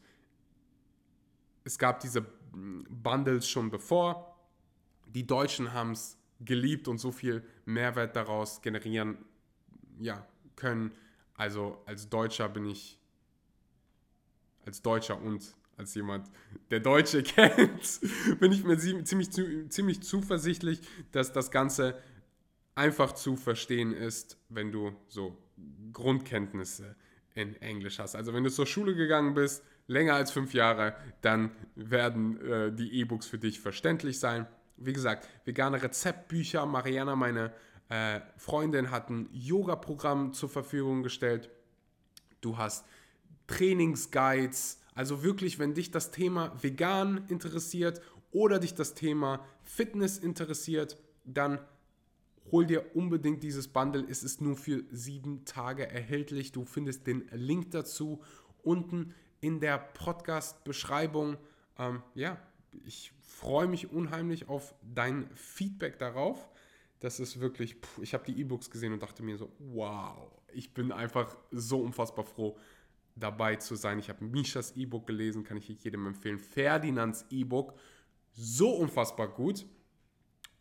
es 1.64 1.78
gab 1.80 2.00
diese 2.00 2.22
Bundles 2.52 3.50
schon 3.50 3.72
bevor. 3.72 4.38
Die 5.08 5.26
Deutschen 5.26 5.74
haben 5.74 5.92
es 5.92 6.18
geliebt 6.40 6.88
und 6.88 7.00
so 7.00 7.12
viel 7.12 7.44
Mehrwert 7.66 8.16
daraus 8.16 8.62
generieren 8.62 9.18
ja, 10.02 10.26
können. 10.56 10.92
Also 11.36 11.82
als 11.86 12.10
Deutscher 12.10 12.50
bin 12.50 12.66
ich, 12.66 13.00
als 14.66 14.82
Deutscher 14.82 15.20
und 15.22 15.56
als 15.78 15.96
jemand, 15.96 16.30
der 16.70 16.80
Deutsche 16.80 17.24
kennt, 17.24 18.02
bin 18.40 18.52
ich 18.52 18.64
mir 18.64 18.78
ziemlich, 18.78 19.32
ziemlich 19.32 20.02
zuversichtlich, 20.04 20.82
dass 21.12 21.32
das 21.32 21.52
Ganze 21.52 21.98
einfach 22.76 23.14
zu 23.14 23.36
verstehen 23.36 23.94
ist, 23.94 24.38
wenn 24.50 24.72
du 24.72 24.96
so 25.08 25.38
Grundkenntnisse 25.94 26.96
in 27.34 27.56
Englisch 27.62 28.00
hast. 28.00 28.16
Also 28.16 28.34
wenn 28.34 28.44
du 28.44 28.52
zur 28.52 28.66
Schule 28.66 28.96
gegangen 28.96 29.34
bist, 29.34 29.64
länger 29.88 30.16
als 30.16 30.32
fünf 30.32 30.54
Jahre, 30.54 30.96
dann 31.22 31.52
werden 31.76 32.40
äh, 32.42 32.72
die 32.72 33.00
E-Books 33.00 33.28
für 33.28 33.38
dich 33.38 33.60
verständlich 33.60 34.20
sein. 34.20 34.48
Wie 34.78 34.94
gesagt, 34.94 35.28
vegane 35.46 35.82
Rezeptbücher. 35.82 36.66
Mariana, 36.66 37.16
meine 37.16 37.54
äh, 37.92 38.22
Freundin, 38.38 38.90
hat 38.90 39.10
ein 39.10 39.28
Yoga-Programm 39.34 40.32
zur 40.32 40.48
Verfügung 40.48 41.04
gestellt. 41.04 41.50
Du 42.40 42.58
hast 42.58 42.86
Trainingsguides. 43.48 44.80
Also 44.96 45.24
wirklich, 45.24 45.60
wenn 45.60 45.74
dich 45.74 45.92
das 45.92 46.10
Thema 46.10 46.54
vegan 46.62 47.26
interessiert 47.28 48.02
oder 48.32 48.60
dich 48.60 48.76
das 48.76 48.94
Thema 48.94 49.46
Fitness 49.64 50.18
interessiert, 50.18 50.98
dann 51.26 51.60
hol 52.50 52.66
dir 52.66 52.96
unbedingt 52.96 53.44
dieses 53.44 53.68
Bundle. 53.68 54.06
Es 54.10 54.24
ist 54.24 54.40
nur 54.40 54.56
für 54.56 54.86
sieben 54.92 55.44
Tage 55.44 55.86
erhältlich. 55.90 56.54
Du 56.54 56.64
findest 56.64 57.08
den 57.08 57.28
Link 57.34 57.72
dazu 57.72 58.22
unten 58.64 59.14
in 59.42 59.60
der 59.60 59.78
Podcast-Beschreibung. 59.78 61.36
Ähm, 61.78 62.02
ja, 62.16 62.38
ich 62.86 63.12
freue 63.22 63.68
mich 63.68 63.92
unheimlich 63.92 64.48
auf 64.48 64.74
dein 64.82 65.30
Feedback 65.36 66.00
darauf. 66.00 66.50
Das 67.02 67.20
ist 67.20 67.40
wirklich, 67.40 67.82
puh, 67.82 68.04
ich 68.04 68.14
habe 68.14 68.24
die 68.26 68.40
E-Books 68.40 68.70
gesehen 68.70 68.94
und 68.94 69.02
dachte 69.02 69.24
mir 69.24 69.36
so, 69.36 69.52
wow, 69.58 70.32
ich 70.54 70.74
bin 70.74 70.92
einfach 70.92 71.36
so 71.50 71.82
unfassbar 71.82 72.24
froh, 72.24 72.58
dabei 73.16 73.56
zu 73.56 73.76
sein. 73.76 73.98
Ich 73.98 74.08
habe 74.08 74.24
Mishas 74.24 74.76
E-Book 74.78 75.08
gelesen, 75.08 75.44
kann 75.44 75.58
ich 75.58 75.68
jedem 75.68 76.06
empfehlen. 76.06 76.38
Ferdinands 76.38 77.26
E-Book, 77.32 77.74
so 78.34 78.70
unfassbar 78.70 79.28
gut. 79.30 79.66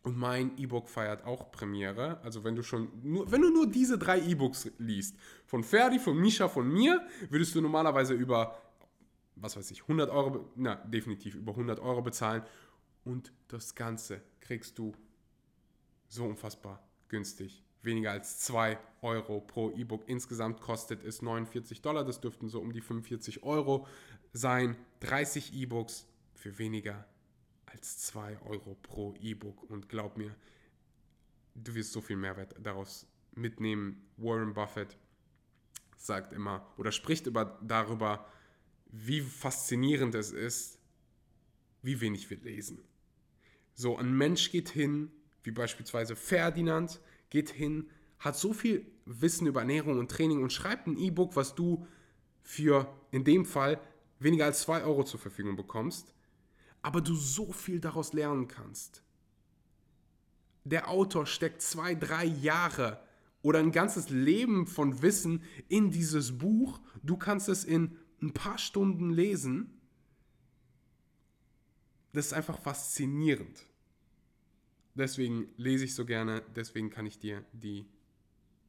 Und 0.01 0.17
mein 0.17 0.57
E-Book 0.57 0.89
feiert 0.89 1.25
auch 1.25 1.51
Premiere. 1.51 2.19
Also 2.23 2.43
wenn 2.43 2.55
du 2.55 2.63
schon, 2.63 2.89
nur, 3.03 3.31
wenn 3.31 3.43
du 3.43 3.51
nur 3.51 3.69
diese 3.69 3.99
drei 3.99 4.19
E-Books 4.19 4.71
liest, 4.79 5.15
von 5.45 5.63
Ferdi, 5.63 5.99
von 5.99 6.17
Misha, 6.19 6.47
von 6.49 6.67
mir, 6.67 7.05
würdest 7.29 7.53
du 7.53 7.61
normalerweise 7.61 8.15
über, 8.15 8.59
was 9.35 9.55
weiß 9.55 9.69
ich, 9.69 9.83
100 9.83 10.09
Euro, 10.09 10.49
na, 10.55 10.73
definitiv 10.75 11.35
über 11.35 11.51
100 11.51 11.79
Euro 11.79 12.01
bezahlen. 12.01 12.41
Und 13.03 13.31
das 13.47 13.75
Ganze 13.75 14.23
kriegst 14.39 14.79
du 14.79 14.91
so 16.11 16.25
unfassbar 16.25 16.83
günstig. 17.07 17.63
Weniger 17.83 18.11
als 18.11 18.39
2 18.39 18.77
Euro 19.01 19.41
pro 19.41 19.71
E-Book. 19.71 20.03
Insgesamt 20.07 20.61
kostet 20.61 21.03
es 21.03 21.21
49 21.21 21.81
Dollar. 21.81 22.05
Das 22.05 22.21
dürften 22.21 22.47
so 22.49 22.59
um 22.59 22.73
die 22.73 22.81
45 22.81 23.43
Euro 23.43 23.87
sein. 24.33 24.75
30 24.99 25.53
E-Books 25.53 26.07
für 26.35 26.57
weniger 26.59 27.07
als 27.65 27.97
2 27.99 28.41
Euro 28.41 28.75
pro 28.75 29.15
E-Book. 29.19 29.69
Und 29.69 29.89
glaub 29.89 30.17
mir, 30.17 30.35
du 31.55 31.73
wirst 31.73 31.91
so 31.91 32.01
viel 32.01 32.17
Mehrwert 32.17 32.55
daraus 32.61 33.07
mitnehmen. 33.33 34.07
Warren 34.17 34.53
Buffett 34.53 34.97
sagt 35.97 36.33
immer 36.33 36.67
oder 36.77 36.91
spricht 36.91 37.25
über, 37.27 37.59
darüber, 37.61 38.27
wie 38.91 39.21
faszinierend 39.21 40.13
es 40.15 40.31
ist, 40.31 40.79
wie 41.81 41.99
wenig 42.01 42.29
wir 42.29 42.37
lesen. 42.37 42.83
So, 43.73 43.97
ein 43.97 44.13
Mensch 44.13 44.51
geht 44.51 44.69
hin, 44.69 45.11
wie 45.43 45.51
beispielsweise 45.51 46.15
Ferdinand, 46.15 46.99
geht 47.29 47.49
hin, 47.49 47.89
hat 48.19 48.37
so 48.37 48.53
viel 48.53 48.85
Wissen 49.05 49.47
über 49.47 49.61
Ernährung 49.61 49.97
und 49.97 50.11
Training 50.11 50.43
und 50.43 50.53
schreibt 50.53 50.87
ein 50.87 50.97
E-Book, 50.97 51.35
was 51.35 51.55
du 51.55 51.87
für 52.43 52.93
in 53.11 53.23
dem 53.23 53.45
Fall 53.45 53.79
weniger 54.19 54.45
als 54.45 54.61
2 54.61 54.83
Euro 54.83 55.03
zur 55.03 55.19
Verfügung 55.19 55.55
bekommst 55.55 56.13
aber 56.81 57.01
du 57.01 57.15
so 57.15 57.51
viel 57.51 57.79
daraus 57.79 58.13
lernen 58.13 58.47
kannst. 58.47 59.03
Der 60.63 60.89
Autor 60.89 61.25
steckt 61.25 61.61
zwei, 61.61 61.95
drei 61.95 62.25
Jahre 62.25 63.03
oder 63.41 63.59
ein 63.59 63.71
ganzes 63.71 64.09
Leben 64.09 64.67
von 64.67 65.01
Wissen 65.01 65.43
in 65.67 65.91
dieses 65.91 66.37
Buch. 66.37 66.79
Du 67.01 67.17
kannst 67.17 67.49
es 67.49 67.63
in 67.63 67.97
ein 68.21 68.33
paar 68.33 68.57
Stunden 68.57 69.11
lesen 69.11 69.77
das 72.13 72.25
ist 72.25 72.33
einfach 72.33 72.59
faszinierend. 72.59 73.65
Deswegen 74.95 75.47
lese 75.57 75.85
ich 75.85 75.95
so 75.95 76.05
gerne, 76.05 76.43
deswegen 76.55 76.89
kann 76.89 77.05
ich 77.05 77.19
dir 77.19 77.43
die 77.53 77.85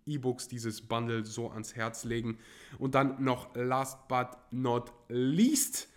E-Books, 0.07 0.49
dieses 0.49 0.81
Bundle 0.83 1.25
so 1.25 1.51
ans 1.51 1.75
Herz 1.75 2.05
legen. 2.05 2.39
Und 2.79 2.95
dann 2.95 3.23
noch 3.23 3.55
last 3.55 4.09
but 4.09 4.29
not 4.51 4.93
least 5.09 5.89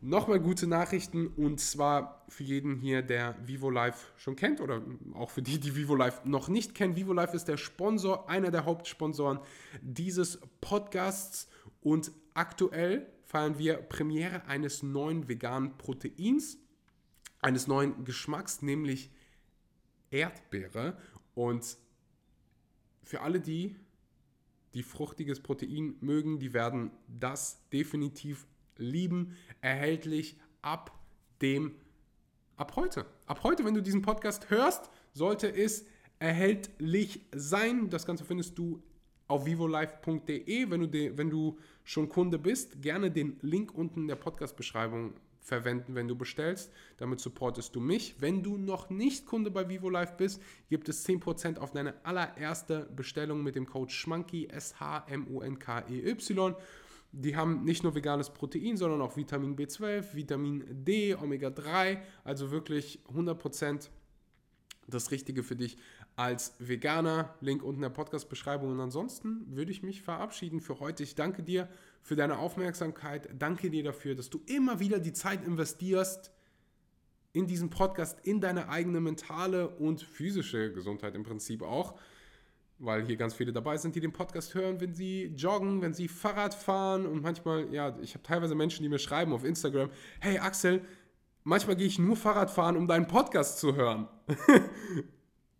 nochmal 0.00 0.40
gute 0.40 0.66
Nachrichten 0.66 1.26
und 1.26 1.60
zwar 1.60 2.24
für 2.28 2.44
jeden 2.44 2.76
hier, 2.76 3.02
der 3.02 3.36
Vivo 3.46 3.70
Live 3.70 4.12
schon 4.16 4.36
kennt 4.36 4.60
oder 4.60 4.82
auch 5.14 5.30
für 5.30 5.42
die, 5.42 5.58
die 5.58 5.74
Vivo 5.74 5.94
Live 5.94 6.24
noch 6.24 6.48
nicht 6.48 6.74
kennen. 6.74 6.96
Vivo 6.96 7.12
Live 7.12 7.34
ist 7.34 7.46
der 7.46 7.56
Sponsor, 7.56 8.28
einer 8.28 8.50
der 8.50 8.64
Hauptsponsoren 8.64 9.40
dieses 9.82 10.38
Podcasts 10.60 11.48
und 11.80 12.12
aktuell 12.34 13.06
feiern 13.24 13.58
wir 13.58 13.76
Premiere 13.76 14.46
eines 14.46 14.82
neuen 14.82 15.28
veganen 15.28 15.76
Proteins, 15.78 16.58
eines 17.40 17.66
neuen 17.66 18.04
Geschmacks, 18.04 18.62
nämlich 18.62 19.10
Erdbeere 20.10 20.96
und 21.34 21.76
für 23.02 23.20
alle 23.20 23.40
die, 23.40 23.76
die 24.74 24.82
fruchtiges 24.82 25.40
Protein 25.40 25.96
mögen, 26.00 26.38
die 26.38 26.52
werden 26.52 26.90
das 27.06 27.66
definitiv 27.70 28.46
lieben. 28.76 29.36
Erhältlich 29.60 30.36
ab 30.60 30.98
dem, 31.40 31.76
ab 32.56 32.76
heute. 32.76 33.06
Ab 33.26 33.40
heute, 33.42 33.64
wenn 33.64 33.74
du 33.74 33.82
diesen 33.82 34.02
Podcast 34.02 34.50
hörst, 34.50 34.90
sollte 35.12 35.48
es 35.48 35.86
erhältlich 36.18 37.20
sein. 37.34 37.90
Das 37.90 38.06
Ganze 38.06 38.24
findest 38.24 38.58
du 38.58 38.82
auf 39.28 39.46
vivolife.de. 39.46 40.70
Wenn 40.70 40.80
du, 40.80 41.16
wenn 41.16 41.30
du 41.30 41.58
schon 41.84 42.08
Kunde 42.08 42.38
bist, 42.38 42.82
gerne 42.82 43.10
den 43.10 43.38
Link 43.42 43.72
unten 43.74 44.02
in 44.02 44.08
der 44.08 44.16
Podcast-Beschreibung 44.16 45.14
verwenden, 45.46 45.94
wenn 45.94 46.08
du 46.08 46.16
bestellst. 46.16 46.72
Damit 46.96 47.20
supportest 47.20 47.74
du 47.76 47.80
mich. 47.80 48.16
Wenn 48.18 48.42
du 48.42 48.56
noch 48.56 48.90
nicht 48.90 49.26
Kunde 49.26 49.52
bei 49.52 49.68
Vivo 49.68 49.88
Life 49.88 50.14
bist, 50.18 50.42
gibt 50.68 50.88
es 50.88 51.06
10% 51.06 51.58
auf 51.58 51.70
deine 51.70 51.94
allererste 52.04 52.90
Bestellung 52.96 53.44
mit 53.44 53.54
dem 53.54 53.66
Code 53.66 53.92
SCHMUNKY, 53.92 54.48
S-H-M-U-N-K-E-Y. 54.48 56.54
Die 57.12 57.36
haben 57.36 57.62
nicht 57.62 57.84
nur 57.84 57.94
veganes 57.94 58.30
Protein, 58.30 58.76
sondern 58.76 59.00
auch 59.00 59.16
Vitamin 59.16 59.56
B12, 59.56 60.14
Vitamin 60.14 60.64
D, 60.68 61.14
Omega-3, 61.14 61.98
also 62.24 62.50
wirklich 62.50 62.98
100% 63.14 63.88
das 64.88 65.12
Richtige 65.12 65.44
für 65.44 65.56
dich 65.56 65.78
als 66.16 66.54
Veganer. 66.58 67.34
Link 67.40 67.62
unten 67.62 67.76
in 67.76 67.82
der 67.82 67.90
Podcast-Beschreibung. 67.90 68.72
Und 68.72 68.80
ansonsten 68.80 69.44
würde 69.54 69.70
ich 69.70 69.82
mich 69.82 70.02
verabschieden 70.02 70.60
für 70.60 70.80
heute. 70.80 71.02
Ich 71.02 71.14
danke 71.14 71.42
dir 71.42 71.68
für 72.02 72.16
deine 72.16 72.38
Aufmerksamkeit. 72.38 73.28
Danke 73.38 73.70
dir 73.70 73.84
dafür, 73.84 74.14
dass 74.14 74.30
du 74.30 74.40
immer 74.46 74.80
wieder 74.80 74.98
die 74.98 75.12
Zeit 75.12 75.44
investierst 75.44 76.32
in 77.34 77.46
diesen 77.46 77.68
Podcast, 77.68 78.18
in 78.26 78.40
deine 78.40 78.70
eigene 78.70 79.00
mentale 79.00 79.68
und 79.68 80.00
physische 80.00 80.72
Gesundheit 80.72 81.14
im 81.14 81.22
Prinzip 81.22 81.62
auch. 81.62 81.98
Weil 82.78 83.04
hier 83.04 83.16
ganz 83.16 83.34
viele 83.34 83.52
dabei 83.52 83.76
sind, 83.76 83.94
die 83.94 84.00
den 84.00 84.12
Podcast 84.12 84.54
hören, 84.54 84.80
wenn 84.80 84.94
sie 84.94 85.34
joggen, 85.36 85.82
wenn 85.82 85.92
sie 85.92 86.08
Fahrrad 86.08 86.54
fahren 86.54 87.06
und 87.06 87.22
manchmal, 87.22 87.72
ja, 87.72 87.96
ich 88.00 88.14
habe 88.14 88.22
teilweise 88.22 88.54
Menschen, 88.54 88.82
die 88.82 88.88
mir 88.88 88.98
schreiben 88.98 89.32
auf 89.32 89.44
Instagram, 89.44 89.90
hey 90.20 90.38
Axel, 90.38 90.82
manchmal 91.44 91.76
gehe 91.76 91.86
ich 91.86 91.98
nur 91.98 92.16
Fahrrad 92.16 92.50
fahren, 92.50 92.76
um 92.76 92.86
deinen 92.86 93.06
Podcast 93.06 93.58
zu 93.58 93.76
hören. 93.76 94.08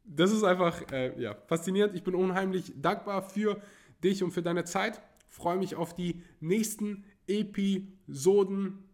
das 0.06 0.32
ist 0.32 0.44
einfach 0.44 0.80
äh, 0.92 1.20
ja, 1.20 1.34
faszinierend. 1.46 1.94
Ich 1.94 2.04
bin 2.04 2.14
unheimlich 2.14 2.72
dankbar 2.76 3.22
für 3.22 3.60
dich 4.02 4.22
und 4.22 4.30
für 4.30 4.42
deine 4.42 4.64
Zeit. 4.64 5.00
Freue 5.28 5.56
mich 5.56 5.74
auf 5.74 5.94
die 5.94 6.22
nächsten 6.40 7.04
Episoden. 7.26 8.84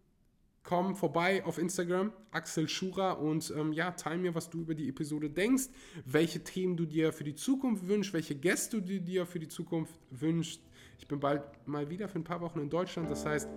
Komm 0.64 0.94
vorbei 0.94 1.44
auf 1.44 1.59
Instagram, 1.59 2.12
Axel 2.31 2.68
Schura, 2.68 3.12
und 3.12 3.53
ähm, 3.57 3.72
ja, 3.72 3.90
teile 3.90 4.18
mir, 4.18 4.35
was 4.37 4.48
du 4.48 4.61
über 4.61 4.77
die 4.77 4.88
Episode 4.88 5.29
denkst, 5.29 5.64
welche 6.05 6.44
Themen 6.44 6.77
du 6.77 6.87
dir 6.87 7.12
für 7.12 7.25
die 7.25 7.35
Zukunft 7.35 7.88
wünschst, 7.88 8.12
welche 8.12 8.37
Gäste 8.37 8.81
du 8.81 9.01
dir 9.01 9.27
für 9.27 9.40
die 9.40 9.48
Zukunft 9.48 9.98
wünschst. 10.11 10.62
Ich 11.01 11.09
bin 11.09 11.18
bald 11.18 11.42
mal 11.66 11.90
wieder 11.90 12.09
für 12.09 12.20
ein 12.20 12.25
paar 12.25 12.40
Wochen 12.40 12.61
in 12.61 12.70
Deutschland, 12.70 13.11
das 13.11 13.27
heißt, 13.27 13.48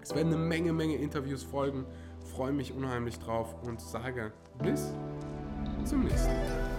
es 0.00 0.14
werden 0.14 0.32
eine 0.32 0.42
Menge, 0.42 0.72
Menge 0.72 0.96
Interviews 0.96 1.42
folgen. 1.42 1.86
Freue 2.24 2.52
mich 2.52 2.72
unheimlich 2.72 3.18
drauf 3.18 3.56
und 3.62 3.80
sage 3.80 4.32
bis 4.62 4.94
zum 5.84 6.04
nächsten 6.04 6.28
Mal. 6.28 6.71